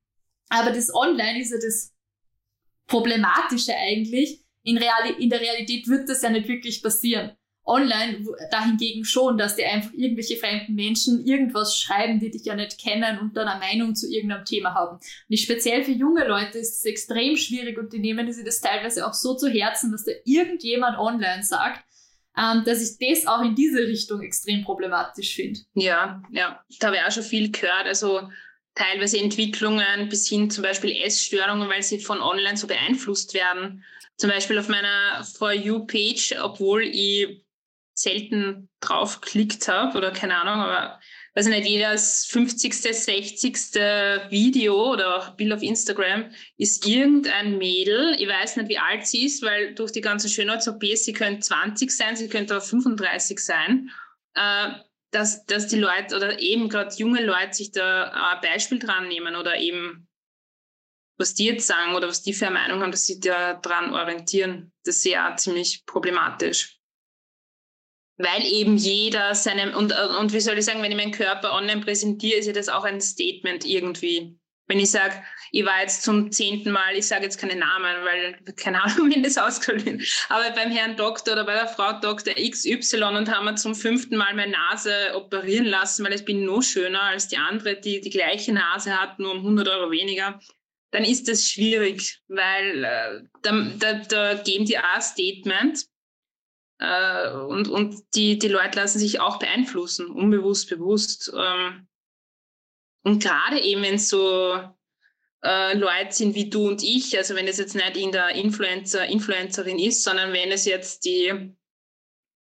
Aber 0.50 0.72
das 0.72 0.94
Online 0.94 1.42
ist 1.42 1.52
ja 1.52 1.58
das 1.58 1.94
Problematische 2.88 3.76
eigentlich. 3.76 4.42
In, 4.64 4.78
Real 4.78 5.10
in 5.20 5.30
der 5.30 5.42
Realität 5.42 5.88
wird 5.88 6.10
das 6.10 6.22
ja 6.22 6.30
nicht 6.30 6.48
wirklich 6.48 6.84
passieren 6.84 7.36
online 7.66 8.24
dahingegen 8.52 9.04
schon, 9.06 9.38
dass 9.38 9.56
dir 9.56 9.68
einfach 9.68 9.92
irgendwelche 9.94 10.38
fremden 10.38 10.76
Menschen 10.76 11.26
irgendwas 11.26 11.78
schreiben, 11.78 12.20
die 12.20 12.30
dich 12.30 12.46
ja 12.46 12.56
nicht 12.56 12.80
kennen 12.80 13.20
und 13.20 13.36
dann 13.36 13.48
eine 13.48 13.60
Meinung 13.60 13.96
zu 13.96 14.08
irgendeinem 14.10 14.46
Thema 14.46 14.76
haben. 14.76 15.00
Und 15.30 15.40
speziell 15.40 15.84
für 15.84 15.92
junge 15.92 16.28
Leute 16.28 16.60
ist 16.60 16.78
es 16.78 16.86
extrem 16.86 17.36
schwierig 17.36 17.78
und 17.78 17.92
die 17.92 18.00
nehmen 18.00 18.32
sich 18.32 18.46
das 18.46 18.62
teilweise 18.62 19.08
auch 19.08 19.14
so 19.14 19.36
zu 19.36 19.50
Herzen, 19.50 19.92
dass 19.92 20.06
da 20.06 20.12
irgendjemand 20.26 20.98
online 21.00 21.44
sagt, 21.44 21.84
ähm, 22.38 22.64
dass 22.66 22.82
ich 22.82 22.98
das 23.00 23.28
auch 23.28 23.42
in 23.42 23.56
diese 23.56 23.80
Richtung 23.80 24.22
extrem 24.22 24.64
problematisch 24.64 25.36
finde. 25.36 25.60
Ja, 25.74 26.22
ja, 26.32 26.64
da 26.80 26.88
habe 26.88 26.98
ich 26.98 27.04
auch 27.04 27.12
schon 27.12 27.24
viel 27.24 27.52
gehört. 27.52 27.86
Also 27.86 28.30
teilweise 28.76 29.20
Entwicklungen 29.20 30.10
bis 30.10 30.28
hin 30.28 30.50
zum 30.50 30.64
Beispiel 30.64 30.92
Essstörungen, 31.02 31.70
weil 31.70 31.82
sie 31.82 32.00
von 32.00 32.22
online 32.22 32.58
so 32.58 32.68
beeinflusst 32.68 33.34
werden. 33.34 33.84
Zum 34.18 34.30
Beispiel 34.30 34.60
auf 34.60 34.70
meiner 34.70 35.24
For 35.24 35.52
You-Page, 35.52 36.36
obwohl 36.42 36.84
ich 36.84 37.42
selten 37.94 38.70
draufklickt 38.82 39.68
habe 39.68 39.98
oder 39.98 40.12
keine 40.12 40.38
Ahnung, 40.38 40.62
aber 40.62 41.00
weiß 41.36 41.48
nicht, 41.48 41.68
jedes 41.68 42.26
50., 42.28 42.74
60. 42.74 43.56
Video 44.30 44.94
oder 44.94 45.34
Bild 45.38 45.52
auf 45.52 45.62
Instagram 45.62 46.32
ist 46.58 46.88
irgendein 46.88 47.58
Mädel, 47.58 48.16
ich 48.18 48.28
weiß 48.28 48.56
nicht, 48.56 48.70
wie 48.70 48.78
alt 48.78 49.06
sie 49.06 49.26
ist, 49.26 49.44
weil 49.44 49.76
durch 49.76 49.92
die 49.92 50.02
ganzen 50.02 50.30
Schönheits-OPs, 50.30 51.04
sie 51.04 51.14
könnte 51.14 51.42
20 51.42 51.92
sein, 51.92 52.16
sie 52.16 52.30
könnte 52.30 52.58
auch 52.58 52.64
35 52.64 53.40
sein, 53.40 53.92
äh, 54.34 54.70
dass, 55.12 55.46
dass 55.46 55.68
die 55.68 55.80
Leute 55.80 56.16
oder 56.16 56.40
eben 56.40 56.70
gerade 56.70 56.96
junge 56.96 57.24
Leute 57.24 57.54
sich 57.54 57.72
da 57.72 58.12
ein 58.34 58.42
Beispiel 58.42 58.80
dran 58.80 59.08
nehmen 59.08 59.36
oder 59.36 59.58
eben 59.58 60.08
was 61.18 61.34
die 61.34 61.46
jetzt 61.46 61.68
sagen 61.68 61.96
oder 61.96 62.08
was 62.08 62.24
die 62.24 62.34
für 62.34 62.48
eine 62.48 62.56
Meinung 62.56 62.82
haben, 62.82 62.92
dass 62.92 63.06
sie 63.06 63.20
da 63.20 63.54
dran 63.54 63.94
orientieren. 63.94 64.74
Das 64.84 64.98
ist 64.98 65.06
ja 65.06 65.36
ziemlich 65.38 65.86
problematisch 65.86 66.75
weil 68.18 68.46
eben 68.46 68.78
jeder 68.78 69.36
seinem, 69.36 69.74
und, 69.76 69.94
und 70.20 70.34
wie 70.34 70.40
soll 70.40 70.58
ich 70.58 70.66
sagen, 70.66 70.82
wenn 70.82 70.92
ich 70.92 70.98
meinen 70.98 71.12
Körper 71.12 71.54
online 71.54 71.82
präsentiere, 71.82 72.40
ist 72.40 72.48
ja 72.48 72.54
das 72.54 72.70
auch 72.70 72.84
ein 72.84 73.02
Statement 73.02 73.66
irgendwie. 73.66 74.38
Wenn 74.68 74.80
ich 74.80 74.90
sage, 74.90 75.14
ich 75.52 75.64
war 75.64 75.82
jetzt 75.82 76.02
zum 76.02 76.32
zehnten 76.32 76.72
Mal, 76.72 76.96
ich 76.96 77.06
sage 77.06 77.24
jetzt 77.24 77.38
keine 77.38 77.56
Namen, 77.56 78.04
weil 78.04 78.40
keine 78.56 78.82
Ahnung, 78.82 79.12
wenn 79.14 79.22
das 79.22 79.38
ausgeholt 79.38 79.86
wird, 79.86 80.26
aber 80.30 80.50
beim 80.52 80.72
Herrn 80.72 80.96
Doktor 80.96 81.34
oder 81.34 81.46
bei 81.46 81.54
der 81.54 81.68
Frau 81.68 82.00
Doktor 82.00 82.34
XY 82.34 83.04
und 83.04 83.30
haben 83.30 83.46
wir 83.46 83.56
zum 83.58 83.76
fünften 83.76 84.18
Mal 84.18 84.34
meine 84.34 84.54
Nase 84.54 85.14
operieren 85.14 85.66
lassen, 85.66 86.04
weil 86.04 86.14
ich 86.14 86.26
bin 86.26 86.46
noch 86.46 86.64
schöner 86.64 87.04
als 87.04 87.28
die 87.28 87.38
andere, 87.38 87.80
die 87.80 88.02
die 88.02 88.10
gleiche 88.10 88.54
Nase 88.54 89.00
hat, 89.00 89.20
nur 89.20 89.34
um 89.34 89.38
100 89.40 89.68
Euro 89.68 89.92
weniger, 89.92 90.40
dann 90.92 91.04
ist 91.04 91.28
das 91.28 91.48
schwierig, 91.48 92.22
weil 92.28 92.84
äh, 92.86 93.22
da, 93.44 93.68
da, 93.78 93.94
da 93.94 94.34
geben 94.36 94.66
die 94.66 94.80
auch 94.80 94.96
ein 94.96 95.02
Statement 95.02 95.86
äh, 96.80 97.32
und 97.32 97.68
und 97.68 98.04
die, 98.16 98.38
die 98.38 98.48
Leute 98.48 98.80
lassen 98.80 99.00
sich 99.00 99.20
auch 99.20 99.40
beeinflussen, 99.40 100.08
unbewusst, 100.08 100.70
bewusst. 100.70 101.32
Ähm, 101.36 101.88
und 103.04 103.22
gerade 103.22 103.62
eben, 103.62 103.84
wenn 103.84 103.98
so 103.98 104.60
äh, 105.44 105.78
Leute 105.78 106.12
sind 106.12 106.36
wie 106.36 106.50
du 106.50 106.68
und 106.68 106.84
ich, 106.84 107.16
also 107.18 107.36
wenn 107.36 107.48
es 107.48 107.60
jetzt 107.60 107.76
nicht 107.76 107.98
in 107.98 108.12
der 108.12 108.30
Influencer, 108.30 109.06
Influencerin 109.06 109.80
ist, 109.80 110.04
sondern 110.04 110.34
wenn 110.34 110.52
es 110.52 110.66
jetzt 110.66 111.06
die, 111.06 111.56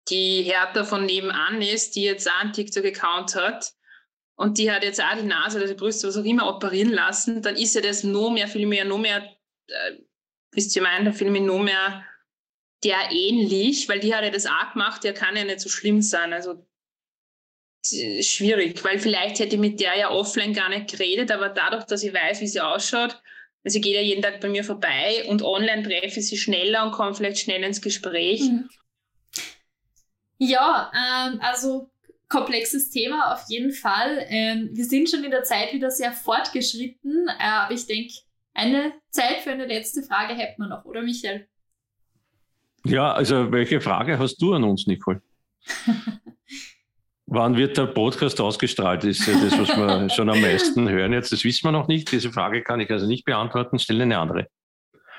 die 0.10 0.44
Hertha 0.44 0.84
von 0.84 1.06
nebenan 1.06 1.62
ist, 1.62 1.96
die 1.96 2.04
jetzt 2.04 2.30
auch 2.30 2.42
einen 2.42 2.54
TikTok-Account 2.54 3.36
hat 3.36 3.74
und 4.36 4.60
die 4.60 4.72
hat 4.72 4.84
jetzt 4.84 5.02
auch 5.02 5.18
die 5.18 5.26
Nase 5.26 5.58
oder 5.58 5.68
die 5.68 5.74
Brüste, 5.74 6.08
was 6.08 6.18
auch 6.18 6.24
immer, 6.24 6.48
operieren 6.48 6.92
lassen, 6.92 7.42
dann 7.42 7.56
ist 7.56 7.74
ja 7.74 7.82
das 7.82 8.04
noch 8.04 8.30
mehr, 8.30 8.48
viel 8.48 8.68
mehr, 8.68 8.86
noch 8.86 9.00
mehr, 9.00 9.28
äh, 9.68 9.94
wisst 10.52 10.76
ihr 10.76 10.84
meinen, 10.84 11.06
da 11.06 11.12
viel 11.12 11.32
mehr, 11.32 11.42
noch 11.42 11.60
mehr 11.60 12.06
der 12.84 13.12
ähnlich, 13.12 13.88
weil 13.88 14.00
die 14.00 14.14
hat 14.14 14.24
ja 14.24 14.30
das 14.30 14.46
auch 14.46 14.74
gemacht, 14.74 15.04
der 15.04 15.14
kann 15.14 15.36
ja 15.36 15.44
nicht 15.44 15.60
so 15.60 15.70
schlimm 15.70 16.02
sein. 16.02 16.34
Also 16.34 16.66
schwierig, 17.84 18.84
weil 18.84 19.00
vielleicht 19.00 19.40
hätte 19.40 19.56
ich 19.56 19.62
mit 19.62 19.80
der 19.80 19.98
ja 19.98 20.12
offline 20.12 20.54
gar 20.54 20.70
nicht 20.70 20.92
geredet, 20.92 21.32
aber 21.32 21.50
dadurch, 21.50 21.86
dass 21.86 22.04
ich 22.04 22.14
weiß, 22.14 22.42
wie 22.42 22.48
sie 22.48 22.62
ausschaut, 22.62 23.22
also 23.64 23.78
ich 23.78 23.84
gehe 23.84 23.96
ja 23.96 24.02
jeden 24.02 24.22
Tag 24.22 24.40
bei 24.40 24.50
mir 24.50 24.64
vorbei 24.64 25.26
und 25.28 25.44
online 25.44 25.84
treffe 25.84 26.20
ich 26.20 26.28
sie 26.28 26.38
schneller 26.38 26.84
und 26.84 26.92
komme 26.92 27.14
vielleicht 27.14 27.40
schnell 27.40 27.64
ins 27.64 27.82
Gespräch. 27.82 28.42
Mhm. 28.42 28.70
Ja, 30.38 30.92
ähm, 30.96 31.40
also 31.42 31.92
komplexes 32.28 32.90
Thema 32.90 33.34
auf 33.34 33.44
jeden 33.50 33.72
Fall. 33.72 34.26
Ähm, 34.30 34.70
wir 34.74 34.86
sind 34.86 35.10
schon 35.10 35.24
in 35.24 35.32
der 35.32 35.44
Zeit 35.44 35.74
wieder 35.74 35.92
sehr 35.92 36.12
fortgeschritten, 36.12 37.28
äh, 37.28 37.44
aber 37.44 37.74
ich 37.74 37.86
denke, 37.86 38.14
eine 38.54 38.94
Zeit 39.12 39.42
für 39.44 39.52
eine 39.52 39.68
letzte 39.68 40.02
Frage 40.02 40.34
hätten 40.34 40.62
wir 40.62 40.68
noch, 40.68 40.86
oder 40.86 41.04
Michael? 41.04 41.48
Ja, 42.86 43.14
also 43.14 43.52
welche 43.52 43.82
Frage 43.82 44.18
hast 44.18 44.38
du 44.42 44.54
an 44.54 44.64
uns, 44.64 44.88
Nicole? 44.88 45.22
Wann 47.28 47.56
wird 47.56 47.78
der 47.78 47.86
Podcast 47.86 48.42
ausgestrahlt? 48.42 49.04
Das 49.04 49.20
ist 49.20 49.28
ja 49.28 49.34
das, 49.40 49.58
was 49.58 49.70
wir 49.70 50.10
schon 50.16 50.30
am 50.30 50.42
meisten 50.42 50.90
hören 50.90 51.14
jetzt. 51.14 51.32
Das 51.32 51.44
wissen 51.44 51.66
wir 51.66 51.72
noch 51.72 51.88
nicht. 51.88 52.12
Diese 52.12 52.32
Frage 52.32 52.62
kann 52.62 52.82
ich 52.82 52.92
also 52.92 53.08
nicht 53.08 53.24
beantworten. 53.24 53.80
Stelle 53.80 54.04
eine 54.04 54.18
andere. 54.18 54.48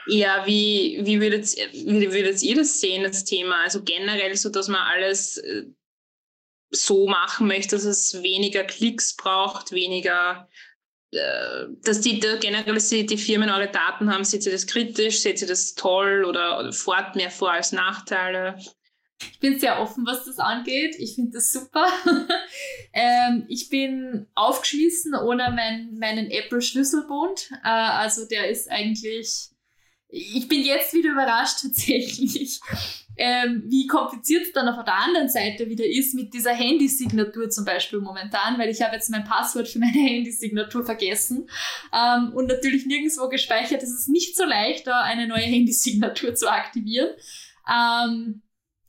Ja, 0.06 0.42
wie, 0.44 1.00
wie, 1.04 1.20
würdet, 1.20 1.46
wie 1.72 2.12
würdet 2.12 2.42
ihr 2.42 2.56
das 2.56 2.80
sehen, 2.80 3.04
das 3.04 3.24
Thema? 3.24 3.62
Also 3.62 3.82
generell 3.82 4.36
so, 4.36 4.50
dass 4.50 4.68
man 4.68 4.80
alles 4.80 5.38
äh, 5.38 5.64
so 6.70 7.06
machen 7.06 7.46
möchte, 7.46 7.76
dass 7.76 7.84
es 7.84 8.22
weniger 8.22 8.64
Klicks 8.64 9.16
braucht, 9.16 9.72
weniger 9.72 10.48
dass 11.84 12.00
die 12.00 12.20
da 12.20 12.36
generell 12.36 12.78
die 12.78 13.18
Firmen 13.18 13.50
eure 13.50 13.68
Daten 13.68 14.12
haben, 14.12 14.24
seht 14.24 14.46
ihr 14.46 14.52
das 14.52 14.66
kritisch, 14.66 15.20
seht 15.20 15.42
ihr 15.42 15.48
das 15.48 15.74
toll 15.74 16.24
oder, 16.24 16.58
oder 16.58 16.72
fort 16.72 17.16
mehr 17.16 17.30
vor 17.30 17.52
als 17.52 17.72
Nachteile? 17.72 18.56
Ich 19.30 19.38
bin 19.38 19.58
sehr 19.58 19.80
offen, 19.80 20.04
was 20.06 20.24
das 20.24 20.38
angeht. 20.38 20.96
Ich 20.98 21.14
finde 21.14 21.32
das 21.32 21.52
super. 21.52 21.86
ähm, 22.92 23.44
ich 23.48 23.68
bin 23.68 24.26
aufgeschmissen 24.34 25.14
ohne 25.14 25.52
mein, 25.54 25.96
meinen 25.98 26.30
Apple-Schlüsselbund. 26.30 27.50
Äh, 27.62 27.68
also 27.68 28.26
der 28.26 28.48
ist 28.48 28.70
eigentlich. 28.70 29.51
Ich 30.14 30.46
bin 30.46 30.62
jetzt 30.62 30.92
wieder 30.92 31.12
überrascht 31.12 31.62
tatsächlich, 31.62 32.60
ähm, 33.16 33.62
wie 33.66 33.86
kompliziert 33.86 34.42
es 34.42 34.52
dann 34.52 34.68
auf 34.68 34.84
der 34.84 34.94
anderen 34.94 35.30
Seite 35.30 35.70
wieder 35.70 35.86
ist 35.86 36.14
mit 36.14 36.34
dieser 36.34 36.52
Handysignatur 36.52 37.48
zum 37.48 37.64
Beispiel 37.64 37.98
momentan, 37.98 38.58
weil 38.58 38.68
ich 38.68 38.82
habe 38.82 38.94
jetzt 38.94 39.08
mein 39.08 39.24
Passwort 39.24 39.68
für 39.68 39.78
meine 39.78 39.92
Handysignatur 40.08 40.84
vergessen 40.84 41.48
ähm, 41.94 42.32
und 42.34 42.46
natürlich 42.46 42.84
nirgendwo 42.84 43.30
gespeichert. 43.30 43.82
Es 43.82 43.90
ist 43.90 44.08
nicht 44.08 44.36
so 44.36 44.44
leicht, 44.44 44.86
da 44.86 45.00
eine 45.00 45.26
neue 45.26 45.44
Handysignatur 45.44 46.34
zu 46.34 46.50
aktivieren. 46.50 47.08
Ähm, 47.66 48.42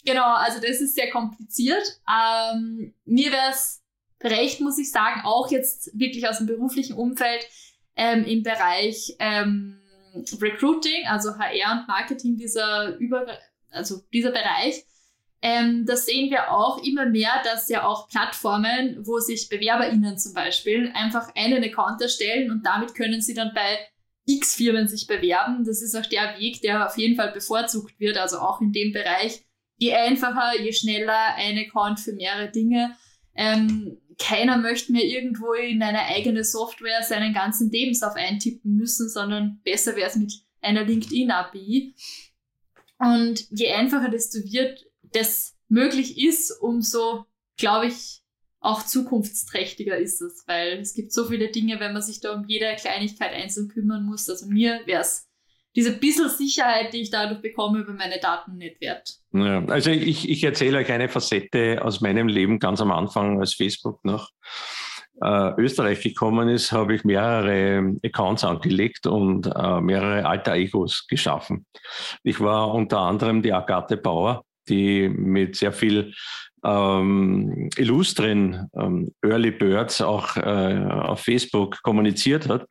genau, 0.03 0.35
also 0.35 0.59
das 0.59 0.81
ist 0.81 0.93
sehr 0.95 1.09
kompliziert. 1.09 2.01
Ähm, 2.05 2.93
mir 3.05 3.31
wäre 3.31 3.51
es 3.51 3.81
recht, 4.21 4.59
muss 4.59 4.77
ich 4.77 4.91
sagen, 4.91 5.21
auch 5.23 5.49
jetzt 5.51 5.97
wirklich 5.97 6.27
aus 6.27 6.39
dem 6.39 6.47
beruflichen 6.47 6.97
Umfeld 6.97 7.45
ähm, 7.95 8.25
im 8.25 8.43
Bereich 8.43 9.15
ähm, 9.19 9.79
Recruiting, 10.41 11.07
also 11.07 11.37
HR 11.37 11.79
und 11.79 11.87
Marketing, 11.87 12.37
dieser 12.37 12.97
über 12.97 13.25
also 13.71 14.01
dieser 14.11 14.31
Bereich, 14.31 14.85
ähm, 15.45 15.85
das 15.85 16.05
sehen 16.05 16.31
wir 16.31 16.51
auch 16.51 16.81
immer 16.83 17.05
mehr, 17.05 17.41
dass 17.43 17.67
ja 17.67 17.85
auch 17.85 18.07
Plattformen, 18.07 19.05
wo 19.05 19.19
sich 19.19 19.49
BewerberInnen 19.49 20.17
zum 20.17 20.33
Beispiel 20.33 20.89
einfach 20.95 21.35
einen 21.35 21.61
Account 21.65 22.01
erstellen 22.01 22.49
und 22.49 22.65
damit 22.65 22.95
können 22.95 23.19
sie 23.19 23.33
dann 23.33 23.51
bei 23.53 23.77
X 24.25 24.55
Firmen 24.55 24.87
sich 24.87 25.05
bewerben. 25.05 25.65
Das 25.65 25.81
ist 25.81 25.95
auch 25.95 26.05
der 26.05 26.39
Weg, 26.39 26.61
der 26.61 26.87
auf 26.87 26.97
jeden 26.97 27.17
Fall 27.17 27.33
bevorzugt 27.33 27.99
wird, 27.99 28.17
also 28.17 28.39
auch 28.39 28.61
in 28.61 28.71
dem 28.71 28.93
Bereich. 28.93 29.43
Je 29.75 29.93
einfacher, 29.93 30.61
je 30.61 30.71
schneller 30.71 31.35
ein 31.35 31.57
Account 31.57 31.99
für 31.99 32.13
mehrere 32.13 32.49
Dinge. 32.49 32.95
Ähm, 33.35 33.97
keiner 34.19 34.57
möchte 34.57 34.91
mehr 34.91 35.05
irgendwo 35.05 35.53
in 35.53 35.81
eine 35.81 36.03
eigene 36.03 36.43
Software 36.43 37.03
seinen 37.03 37.33
ganzen 37.33 37.71
Lebenslauf 37.71 38.15
eintippen 38.15 38.75
müssen, 38.75 39.09
sondern 39.09 39.59
besser 39.63 39.95
wäre 39.95 40.09
es 40.09 40.15
mit 40.15 40.33
einer 40.61 40.83
LinkedIn-API. 40.83 41.95
Und 42.99 43.49
je 43.51 43.71
einfacher 43.71 44.09
desto 44.09 44.39
wird, 44.39 44.85
das 45.13 45.55
möglich 45.67 46.17
ist, 46.23 46.51
umso, 46.51 47.25
glaube 47.57 47.87
ich, 47.87 48.21
auch 48.59 48.85
zukunftsträchtiger 48.85 49.97
ist 49.97 50.21
es, 50.21 50.43
weil 50.47 50.79
es 50.79 50.93
gibt 50.93 51.11
so 51.11 51.25
viele 51.25 51.49
Dinge, 51.49 51.81
wenn 51.81 51.91
man 51.91 52.01
sich 52.01 52.21
da 52.21 52.33
um 52.33 52.45
jede 52.47 52.73
Kleinigkeit 52.77 53.33
einzeln 53.33 53.67
kümmern 53.67 54.05
muss. 54.05 54.29
Also 54.29 54.47
mir 54.47 54.79
wäre 54.85 55.01
es 55.01 55.27
diese 55.75 55.97
bisschen 55.97 56.29
Sicherheit, 56.29 56.93
die 56.93 57.01
ich 57.01 57.09
dadurch 57.09 57.41
bekomme, 57.41 57.79
über 57.79 57.93
meine 57.93 58.19
Daten 58.19 58.57
nicht 58.57 58.79
wert. 58.81 59.15
Ja, 59.31 59.65
also 59.65 59.89
ich, 59.89 60.29
ich 60.29 60.43
erzähle 60.43 60.79
euch 60.79 60.91
eine 60.91 61.09
Facette 61.09 61.79
aus 61.83 62.01
meinem 62.01 62.27
Leben 62.27 62.59
ganz 62.59 62.81
am 62.81 62.91
Anfang, 62.91 63.39
als 63.39 63.53
Facebook 63.53 64.03
nach 64.03 64.29
äh, 65.21 65.51
Österreich 65.57 66.01
gekommen 66.01 66.49
ist, 66.49 66.71
habe 66.71 66.95
ich 66.95 67.03
mehrere 67.03 67.95
Accounts 68.03 68.43
angelegt 68.43 69.07
und 69.07 69.47
äh, 69.47 69.81
mehrere 69.81 70.25
alter 70.25 70.53
Egos 70.53 71.07
geschaffen. 71.07 71.65
Ich 72.23 72.39
war 72.39 72.73
unter 72.73 72.99
anderem 72.99 73.41
die 73.41 73.53
Agathe 73.53 73.97
Bauer, 73.97 74.43
die 74.67 75.09
mit 75.09 75.55
sehr 75.55 75.71
viel 75.71 76.13
ähm, 76.63 77.69
illustren 77.77 78.69
ähm, 78.75 79.11
Early 79.21 79.51
Birds 79.51 80.01
auch 80.01 80.37
äh, 80.37 80.85
auf 80.89 81.21
Facebook 81.21 81.81
kommuniziert 81.83 82.47
hat. 82.47 82.67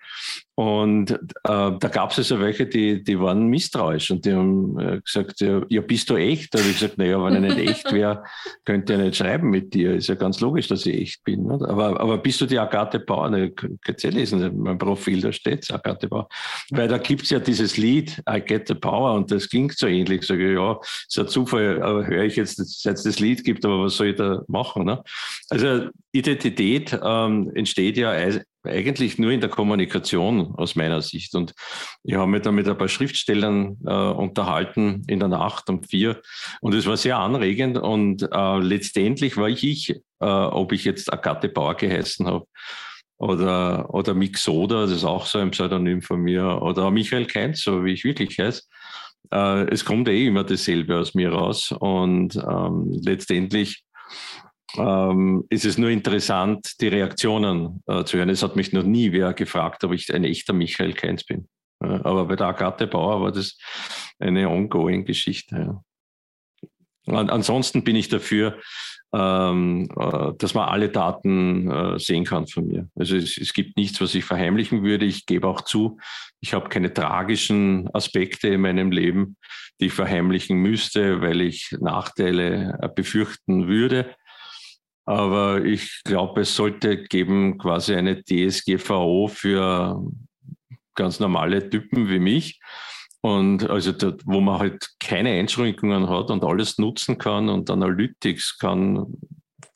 Und 0.54 1.10
äh, 1.10 1.16
da 1.44 1.88
gab 1.90 2.10
es 2.10 2.18
also 2.18 2.38
welche, 2.38 2.66
die, 2.66 3.02
die 3.02 3.18
waren 3.18 3.46
misstrauisch 3.46 4.10
und 4.10 4.26
die 4.26 4.34
haben 4.34 4.78
äh, 4.78 5.00
gesagt, 5.00 5.40
ja, 5.40 5.62
ja, 5.68 5.80
bist 5.80 6.10
du 6.10 6.16
echt? 6.16 6.52
Da 6.52 6.58
habe 6.58 6.68
ich 6.68 6.78
gesagt, 6.78 6.98
naja, 6.98 7.24
wenn 7.24 7.42
ich 7.42 7.54
nicht 7.54 7.70
echt 7.70 7.92
wäre, 7.92 8.22
könnte 8.66 8.92
ich 8.92 8.98
nicht 8.98 9.16
schreiben 9.16 9.48
mit 9.48 9.72
dir. 9.72 9.94
Ist 9.94 10.08
ja 10.08 10.14
ganz 10.14 10.40
logisch, 10.40 10.68
dass 10.68 10.84
ich 10.84 11.00
echt 11.00 11.24
bin. 11.24 11.44
Nicht? 11.44 11.64
Aber, 11.64 11.98
aber 11.98 12.18
bist 12.18 12.38
du 12.42 12.46
die 12.46 12.58
Agathe 12.58 13.00
Bauer? 13.00 13.30
Ne, 13.30 13.50
könnt 13.50 14.04
ihr 14.04 14.10
lesen, 14.10 14.58
mein 14.58 14.76
Profil, 14.76 15.22
da 15.22 15.32
steht 15.32 15.72
Agathe 15.72 16.06
Bauer. 16.06 16.28
Weil 16.70 16.88
da 16.88 16.98
gibt 16.98 17.22
es 17.22 17.30
ja 17.30 17.38
dieses 17.38 17.78
Lied, 17.78 18.22
I 18.28 18.40
Get 18.40 18.68
the 18.68 18.74
Power, 18.74 19.14
und 19.14 19.30
das 19.30 19.48
klingt 19.48 19.76
so 19.78 19.86
ähnlich. 19.86 20.22
Sage 20.24 20.50
ich, 20.50 20.58
ja, 20.58 20.78
ist 21.08 21.18
ein 21.18 21.28
Zufall, 21.28 21.82
aber 21.82 22.06
höre 22.06 22.24
ich 22.24 22.36
jetzt, 22.36 22.56
seit 22.82 22.96
es 22.96 23.04
das 23.04 23.20
Lied 23.20 23.42
gibt, 23.42 23.64
aber 23.64 23.81
was 23.82 23.96
soll 23.96 24.08
ich 24.08 24.16
da 24.16 24.42
machen? 24.48 24.84
Ne? 24.84 25.02
Also 25.48 25.88
Identität 26.12 26.98
ähm, 27.02 27.50
entsteht 27.54 27.96
ja 27.96 28.12
eigentlich 28.64 29.18
nur 29.18 29.30
in 29.30 29.40
der 29.40 29.50
Kommunikation 29.50 30.54
aus 30.54 30.76
meiner 30.76 31.02
Sicht. 31.02 31.34
Und 31.34 31.54
ich 32.04 32.14
habe 32.14 32.30
mich 32.30 32.42
da 32.42 32.52
mit 32.52 32.68
ein 32.68 32.78
paar 32.78 32.88
Schriftstellern 32.88 33.78
äh, 33.84 33.92
unterhalten 33.92 35.04
in 35.06 35.18
der 35.18 35.28
Nacht 35.28 35.68
um 35.68 35.82
vier. 35.82 36.20
Und 36.60 36.74
es 36.74 36.86
war 36.86 36.96
sehr 36.96 37.18
anregend. 37.18 37.78
Und 37.78 38.22
äh, 38.30 38.58
letztendlich 38.58 39.36
war 39.36 39.48
ich 39.48 39.64
ich, 39.64 39.90
äh, 40.20 40.26
ob 40.26 40.72
ich 40.72 40.84
jetzt 40.84 41.12
Agathe 41.12 41.48
Bauer 41.48 41.74
geheißen 41.74 42.26
habe 42.26 42.46
oder, 43.22 43.94
oder 43.94 44.14
Mick 44.14 44.36
Soda, 44.36 44.82
das 44.82 44.90
ist 44.90 45.04
auch 45.04 45.26
so 45.26 45.38
ein 45.38 45.52
Pseudonym 45.52 46.02
von 46.02 46.20
mir, 46.20 46.60
oder 46.60 46.90
Michael 46.90 47.26
Keinz, 47.26 47.62
so 47.62 47.84
wie 47.84 47.92
ich 47.92 48.02
wirklich 48.02 48.36
heiße. 48.38 48.62
Äh, 49.30 49.68
es 49.70 49.84
kommt 49.84 50.08
eh 50.08 50.26
immer 50.26 50.44
dasselbe 50.44 50.98
aus 50.98 51.14
mir 51.14 51.32
raus. 51.32 51.72
Und 51.72 52.36
ähm, 52.36 52.90
letztendlich 53.04 53.84
ähm, 54.76 55.44
ist 55.50 55.64
es 55.64 55.78
nur 55.78 55.90
interessant, 55.90 56.80
die 56.80 56.88
Reaktionen 56.88 57.82
äh, 57.86 58.04
zu 58.04 58.18
hören. 58.18 58.30
Es 58.30 58.42
hat 58.42 58.56
mich 58.56 58.72
noch 58.72 58.84
nie 58.84 59.12
wer 59.12 59.34
gefragt, 59.34 59.84
ob 59.84 59.92
ich 59.92 60.12
ein 60.12 60.24
echter 60.24 60.52
Michael 60.52 60.94
Keins 60.94 61.24
bin. 61.24 61.48
Aber 61.78 62.26
bei 62.26 62.36
der 62.36 62.46
Agathe 62.46 62.86
Bauer 62.86 63.20
war 63.20 63.32
das 63.32 63.58
eine 64.18 64.48
ongoing 64.48 65.04
Geschichte. 65.04 65.56
Ja. 65.56 65.82
An, 67.06 67.30
ansonsten 67.30 67.84
bin 67.84 67.96
ich 67.96 68.08
dafür, 68.08 68.58
ähm, 69.14 69.88
äh, 69.98 70.32
dass 70.38 70.54
man 70.54 70.68
alle 70.68 70.88
Daten 70.88 71.70
äh, 71.70 71.98
sehen 71.98 72.24
kann 72.24 72.46
von 72.46 72.66
mir. 72.66 72.88
Also 72.94 73.16
es, 73.16 73.36
es, 73.36 73.52
gibt 73.52 73.76
nichts, 73.76 74.00
was 74.00 74.14
ich 74.14 74.24
verheimlichen 74.24 74.82
würde. 74.82 75.04
Ich 75.04 75.26
gebe 75.26 75.46
auch 75.46 75.60
zu, 75.60 75.98
ich 76.40 76.54
habe 76.54 76.68
keine 76.68 76.92
tragischen 76.92 77.90
Aspekte 77.94 78.48
in 78.48 78.62
meinem 78.62 78.90
Leben, 78.90 79.36
die 79.80 79.86
ich 79.86 79.92
verheimlichen 79.92 80.56
müsste, 80.58 81.20
weil 81.20 81.42
ich 81.42 81.76
Nachteile 81.80 82.78
äh, 82.80 82.88
befürchten 82.88 83.68
würde. 83.68 84.14
Aber 85.04 85.64
ich 85.64 86.02
glaube, 86.04 86.42
es 86.42 86.54
sollte 86.54 87.02
geben 87.02 87.58
quasi 87.58 87.94
eine 87.94 88.22
DSGVO 88.22 89.28
für 89.28 90.00
ganz 90.94 91.20
normale 91.20 91.68
Typen 91.68 92.08
wie 92.08 92.20
mich. 92.20 92.60
Und 93.22 93.70
also 93.70 93.92
dort, 93.92 94.20
wo 94.26 94.40
man 94.40 94.58
halt 94.58 94.90
keine 94.98 95.30
Einschränkungen 95.30 96.08
hat 96.08 96.30
und 96.30 96.42
alles 96.42 96.78
nutzen 96.78 97.18
kann 97.18 97.48
und 97.48 97.70
Analytics 97.70 98.58
kann 98.58 99.06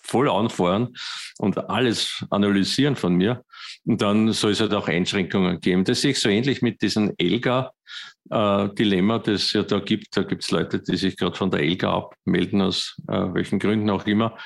voll 0.02 0.28
anfahren 0.28 0.96
und 1.38 1.56
alles 1.70 2.24
analysieren 2.30 2.96
von 2.96 3.14
mir. 3.14 3.44
Und 3.84 4.02
dann 4.02 4.32
soll 4.32 4.52
es 4.52 4.60
halt 4.60 4.74
auch 4.74 4.88
Einschränkungen 4.88 5.60
geben. 5.60 5.84
Das 5.84 6.00
sehe 6.00 6.12
ich 6.12 6.18
so 6.18 6.28
ähnlich 6.28 6.60
mit 6.60 6.82
diesem 6.82 7.12
Elga-Dilemma, 7.18 9.18
das 9.18 9.44
es 9.44 9.52
ja 9.52 9.62
da 9.62 9.78
gibt. 9.78 10.16
Da 10.16 10.22
gibt 10.22 10.42
es 10.42 10.50
Leute, 10.50 10.80
die 10.80 10.96
sich 10.96 11.16
gerade 11.16 11.36
von 11.36 11.52
der 11.52 11.60
Elga 11.60 11.94
abmelden, 11.94 12.62
aus 12.62 12.96
äh, 13.08 13.32
welchen 13.32 13.60
Gründen 13.60 13.90
auch 13.90 14.06
immer. 14.06 14.36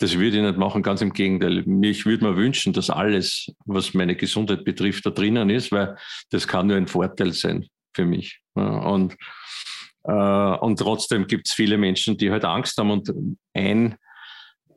Das 0.00 0.14
würde 0.14 0.36
ich 0.36 0.42
nicht 0.42 0.58
machen, 0.58 0.82
ganz 0.82 1.00
im 1.00 1.12
Gegenteil. 1.12 1.64
Ich 1.84 2.06
würde 2.06 2.24
mir 2.24 2.36
wünschen, 2.36 2.72
dass 2.72 2.90
alles, 2.90 3.52
was 3.66 3.94
meine 3.94 4.16
Gesundheit 4.16 4.64
betrifft, 4.64 5.06
da 5.06 5.10
drinnen 5.10 5.50
ist, 5.50 5.70
weil 5.70 5.96
das 6.30 6.48
kann 6.48 6.66
nur 6.66 6.76
ein 6.76 6.88
Vorteil 6.88 7.32
sein 7.32 7.68
für 7.94 8.04
mich. 8.04 8.40
Und, 8.54 9.16
äh, 10.04 10.12
und 10.12 10.78
trotzdem 10.78 11.26
gibt 11.26 11.48
es 11.48 11.54
viele 11.54 11.78
Menschen, 11.78 12.16
die 12.16 12.30
halt 12.30 12.44
Angst 12.44 12.78
haben 12.78 12.90
und 12.90 13.12
ein 13.54 13.96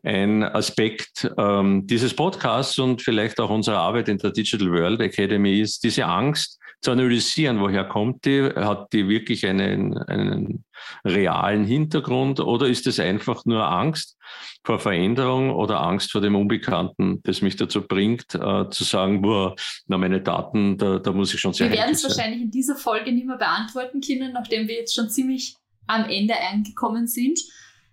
ein 0.03 0.43
Aspekt 0.43 1.31
ähm, 1.37 1.85
dieses 1.85 2.15
Podcasts 2.15 2.79
und 2.79 3.01
vielleicht 3.01 3.39
auch 3.39 3.49
unserer 3.49 3.79
Arbeit 3.79 4.09
in 4.09 4.17
der 4.17 4.31
Digital 4.31 4.71
World 4.71 4.99
Academy 4.99 5.59
ist 5.59 5.83
diese 5.83 6.05
Angst 6.05 6.59
zu 6.81 6.91
analysieren, 6.91 7.59
woher 7.59 7.83
kommt 7.85 8.25
die, 8.25 8.43
hat 8.55 8.91
die 8.93 9.07
wirklich 9.07 9.45
einen, 9.45 9.97
einen 9.97 10.65
realen 11.05 11.63
Hintergrund 11.63 12.39
oder 12.39 12.67
ist 12.67 12.87
es 12.87 12.99
einfach 12.99 13.45
nur 13.45 13.67
Angst 13.67 14.17
vor 14.63 14.79
Veränderung 14.79 15.51
oder 15.51 15.81
Angst 15.81 16.11
vor 16.11 16.21
dem 16.21 16.35
Unbekannten, 16.35 17.21
das 17.23 17.41
mich 17.41 17.55
dazu 17.55 17.81
bringt, 17.81 18.33
äh, 18.35 18.69
zu 18.69 18.83
sagen, 18.83 19.21
boah, 19.21 19.55
na 19.87 19.97
meine 19.97 20.21
Daten, 20.21 20.77
da, 20.77 20.99
da 20.99 21.11
muss 21.11 21.33
ich 21.33 21.39
schon 21.39 21.53
sehr 21.53 21.69
Wir 21.69 21.77
werden 21.77 21.93
es 21.93 22.03
wahrscheinlich 22.03 22.41
in 22.41 22.51
dieser 22.51 22.75
Folge 22.75 23.11
nicht 23.11 23.27
mehr 23.27 23.37
beantworten 23.37 24.01
können, 24.01 24.33
nachdem 24.33 24.67
wir 24.67 24.75
jetzt 24.75 24.95
schon 24.95 25.09
ziemlich 25.09 25.55
am 25.87 26.09
Ende 26.09 26.35
angekommen 26.51 27.07
sind 27.07 27.39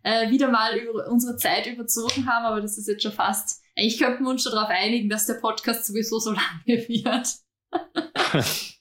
äh, 0.03 0.31
wieder 0.31 0.51
mal 0.51 0.77
über 0.77 1.09
unsere 1.09 1.37
Zeit 1.37 1.67
überzogen 1.67 2.27
haben, 2.27 2.47
aber 2.47 2.61
das 2.61 2.79
ist 2.79 2.89
jetzt 2.89 3.03
schon 3.03 3.13
fast. 3.13 3.63
Ich 3.75 3.99
könnte 3.99 4.25
uns 4.25 4.43
schon 4.43 4.53
darauf 4.53 4.71
einigen, 4.71 5.09
dass 5.09 5.27
der 5.27 5.35
Podcast 5.35 5.87
sowieso 5.87 6.19
so 6.19 6.33
lange 6.67 6.89
wird. 6.89 7.29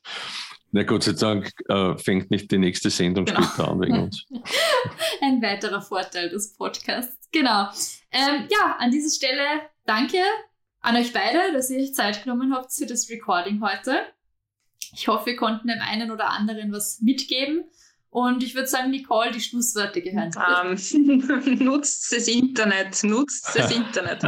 Na 0.78 0.84
Gott 0.84 1.02
sei 1.02 1.14
Dank 1.14 1.52
äh, 1.70 1.98
fängt 1.98 2.30
nicht 2.30 2.52
die 2.52 2.60
nächste 2.60 2.92
Sendung 2.92 3.26
genau. 3.26 3.42
später 3.42 3.68
an 3.68 3.82
wegen 3.82 4.00
uns. 4.04 4.28
Ein 5.22 5.42
weiterer 5.42 5.82
Vorteil 5.82 6.30
des 6.30 6.56
Podcasts. 6.56 7.28
Genau. 7.32 7.70
Ähm, 8.12 8.48
ja, 8.52 8.76
an 8.78 8.92
dieser 8.92 9.10
Stelle 9.10 9.42
danke 9.88 10.20
an 10.82 10.96
euch 10.96 11.12
beide, 11.14 11.52
dass 11.52 11.72
ihr 11.72 11.80
euch 11.80 11.96
Zeit 11.96 12.24
genommen 12.24 12.54
habt 12.54 12.72
für 12.72 12.86
das 12.86 13.10
Recording 13.10 13.60
heute. 13.64 14.02
Ich 14.94 15.08
hoffe, 15.08 15.26
wir 15.26 15.36
konnten 15.36 15.68
dem 15.68 15.80
einen 15.82 16.12
oder 16.12 16.30
anderen 16.30 16.72
was 16.72 17.02
mitgeben. 17.02 17.64
Und 18.12 18.44
ich 18.44 18.54
würde 18.54 18.68
sagen, 18.68 18.92
Nicole, 18.92 19.32
die 19.32 19.42
Schlussworte 19.42 20.04
gehören. 20.04 20.32
Um, 20.36 20.78
ähm, 20.94 21.58
nutzt 21.66 22.14
das 22.16 22.28
Internet, 22.28 23.04
nutzt 23.04 23.50
das 23.56 23.72
Internet. 23.76 24.22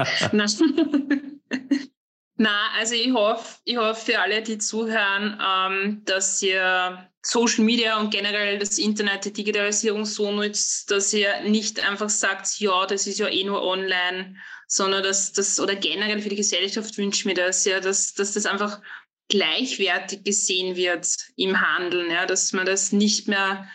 Na, 2.41 2.71
also 2.78 2.95
ich 2.95 3.12
hoffe, 3.12 3.60
ich 3.65 3.75
hoffe 3.75 4.13
für 4.13 4.19
alle, 4.21 4.41
die 4.41 4.58
zuhören, 4.58 5.38
ähm, 5.45 6.02
dass 6.06 6.41
ihr 6.41 7.05
Social 7.22 7.66
Media 7.66 7.99
und 7.99 8.11
generell 8.11 8.57
das 8.57 8.78
Internet, 8.78 9.26
die 9.26 9.34
Digitalisierung 9.34 10.05
so 10.05 10.32
nutzt, 10.32 10.89
dass 10.89 11.11
ihr 11.11 11.41
nicht 11.41 11.86
einfach 11.86 12.09
sagt, 12.09 12.61
ja, 12.61 12.86
das 12.86 13.07
ist 13.07 13.20
ja 13.20 13.28
eh 13.28 13.43
nur 13.43 13.61
online, 13.61 14.38
sondern 14.68 15.03
dass 15.03 15.34
das, 15.34 15.59
oder 15.59 15.76
generell 15.76 16.22
für 16.22 16.30
die 16.30 16.38
Gesellschaft 16.38 16.97
wünsche 16.97 17.20
ich 17.20 17.26
mir 17.26 17.34
das, 17.34 17.66
ja, 17.66 17.82
dass, 17.82 18.13
dass 18.13 18.32
das 18.32 18.45
einfach 18.45 18.80
gleichwertig 19.28 20.24
gesehen 20.24 20.78
wird 20.78 21.09
im 21.36 21.59
Handeln, 21.59 22.09
ja, 22.09 22.26
dass 22.26 22.53
man 22.53 22.66
das 22.66 22.93
nicht 22.93 23.28
mehr 23.28 23.70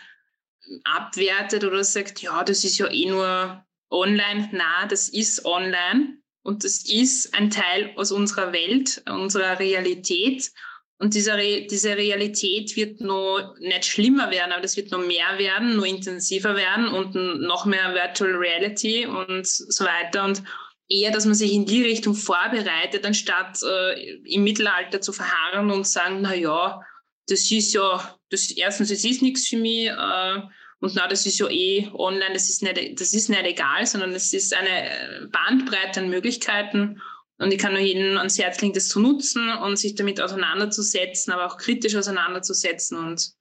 abwertet 0.85 1.63
oder 1.65 1.83
sagt, 1.83 2.23
ja, 2.23 2.43
das 2.43 2.63
ist 2.63 2.79
ja 2.79 2.89
eh 2.89 3.05
nur 3.05 3.63
online. 3.91 4.49
Na, 4.53 4.87
das 4.87 5.07
ist 5.07 5.45
online 5.45 6.17
und 6.45 6.63
das 6.63 6.87
ist 6.87 7.33
ein 7.33 7.49
Teil 7.49 7.91
aus 7.95 8.11
unserer 8.11 8.53
Welt, 8.53 9.01
unserer 9.09 9.57
Realität. 9.57 10.51
Und 10.99 11.15
diese, 11.15 11.33
Re 11.33 11.65
diese 11.65 11.97
Realität 11.97 12.75
wird 12.75 13.01
noch 13.01 13.55
nicht 13.59 13.85
schlimmer 13.85 14.29
werden, 14.29 14.51
aber 14.51 14.61
das 14.61 14.77
wird 14.77 14.91
noch 14.91 15.03
mehr 15.03 15.39
werden, 15.39 15.75
noch 15.75 15.85
intensiver 15.85 16.55
werden 16.55 16.87
und 16.89 17.15
noch 17.15 17.65
mehr 17.65 17.95
Virtual 17.95 18.31
Reality 18.35 19.07
und 19.07 19.47
so 19.47 19.85
weiter. 19.85 20.23
Und 20.23 20.43
eher, 20.87 21.09
dass 21.09 21.25
man 21.25 21.33
sich 21.33 21.51
in 21.51 21.65
die 21.65 21.81
Richtung 21.81 22.13
vorbereitet, 22.13 23.03
anstatt 23.07 23.57
äh, 23.63 24.15
im 24.25 24.43
Mittelalter 24.43 25.01
zu 25.01 25.13
verharren 25.13 25.71
und 25.71 25.87
sagen, 25.87 26.19
na 26.21 26.35
ja, 26.35 26.79
das 27.27 27.49
ist 27.49 27.73
ja, 27.73 28.19
das 28.29 28.51
erstens, 28.51 28.91
es 28.91 29.03
ist 29.03 29.23
nichts 29.23 29.47
für 29.47 29.57
mich 29.57 29.87
äh, 29.87 30.41
und 30.81 30.93
na, 30.95 31.07
das 31.07 31.25
ist 31.25 31.39
ja 31.39 31.49
eh 31.49 31.89
online, 31.93 32.33
das 32.33 32.49
ist 32.49 32.61
nicht, 32.61 32.99
das 32.99 33.13
ist 33.13 33.29
nicht 33.29 33.45
egal, 33.45 33.85
sondern 33.85 34.11
es 34.11 34.33
ist 34.33 34.53
eine 34.53 35.29
Bandbreite 35.31 36.01
an 36.01 36.09
Möglichkeiten 36.09 37.01
und 37.37 37.53
ich 37.53 37.59
kann 37.59 37.73
nur 37.73 37.81
jedem 37.81 38.17
ans 38.17 38.37
Herz 38.37 38.61
legen, 38.61 38.73
das 38.73 38.87
zu 38.87 38.99
nutzen 38.99 39.49
und 39.57 39.77
sich 39.77 39.95
damit 39.95 40.21
auseinanderzusetzen, 40.21 41.33
aber 41.33 41.45
auch 41.45 41.57
kritisch 41.57 41.95
auseinanderzusetzen 41.95 42.97
und 42.97 43.33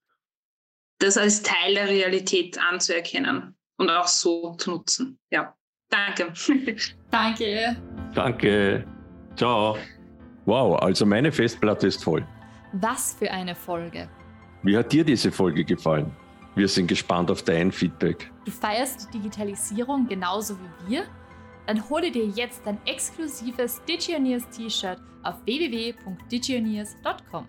das 0.98 1.16
als 1.16 1.42
Teil 1.42 1.74
der 1.74 1.88
Realität 1.88 2.58
anzuerkennen 2.58 3.56
und 3.76 3.90
auch 3.90 4.06
so 4.06 4.54
zu 4.54 4.70
nutzen. 4.70 5.18
Ja, 5.30 5.54
danke. 5.90 6.32
Danke. 7.10 7.76
Danke. 8.14 8.84
Ciao. 9.36 9.76
Wow, 10.46 10.80
also 10.82 11.06
meine 11.06 11.30
Festplatte 11.30 11.86
ist 11.86 12.02
voll. 12.02 12.26
Was 12.72 13.14
für 13.18 13.30
eine 13.30 13.54
Folge. 13.54 14.08
Wie 14.62 14.76
hat 14.76 14.92
dir 14.92 15.04
diese 15.04 15.30
Folge 15.30 15.64
gefallen? 15.64 16.10
Wir 16.56 16.68
sind 16.68 16.86
gespannt 16.86 17.30
auf 17.30 17.42
dein 17.42 17.72
Feedback. 17.72 18.30
Du 18.44 18.52
feierst 18.52 19.08
die 19.12 19.18
Digitalisierung 19.18 20.06
genauso 20.06 20.54
wie 20.54 20.90
wir? 20.90 21.04
Dann 21.66 21.88
hole 21.88 22.10
dir 22.10 22.26
jetzt 22.26 22.62
dein 22.64 22.78
exklusives 22.86 23.82
Digioneers 23.88 24.48
T-Shirt 24.50 24.98
auf 25.22 25.36
www.digioneers.com. 25.44 27.46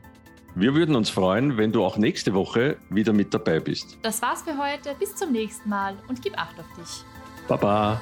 Wir 0.56 0.74
würden 0.74 0.96
uns 0.96 1.10
freuen, 1.10 1.58
wenn 1.58 1.74
du 1.74 1.84
auch 1.84 1.98
nächste 1.98 2.34
Woche 2.34 2.78
wieder 2.90 3.12
mit 3.12 3.34
dabei 3.34 3.60
bist. 3.60 3.98
Das 4.02 4.22
war's 4.22 4.44
für 4.44 4.58
heute. 4.58 4.96
Bis 4.98 5.14
zum 5.16 5.34
nächsten 5.34 5.68
Mal 5.70 5.98
und 6.08 6.22
gib 6.22 6.40
Acht 6.40 6.58
auf 6.58 6.66
dich. 6.78 7.04
Baba. 7.48 8.00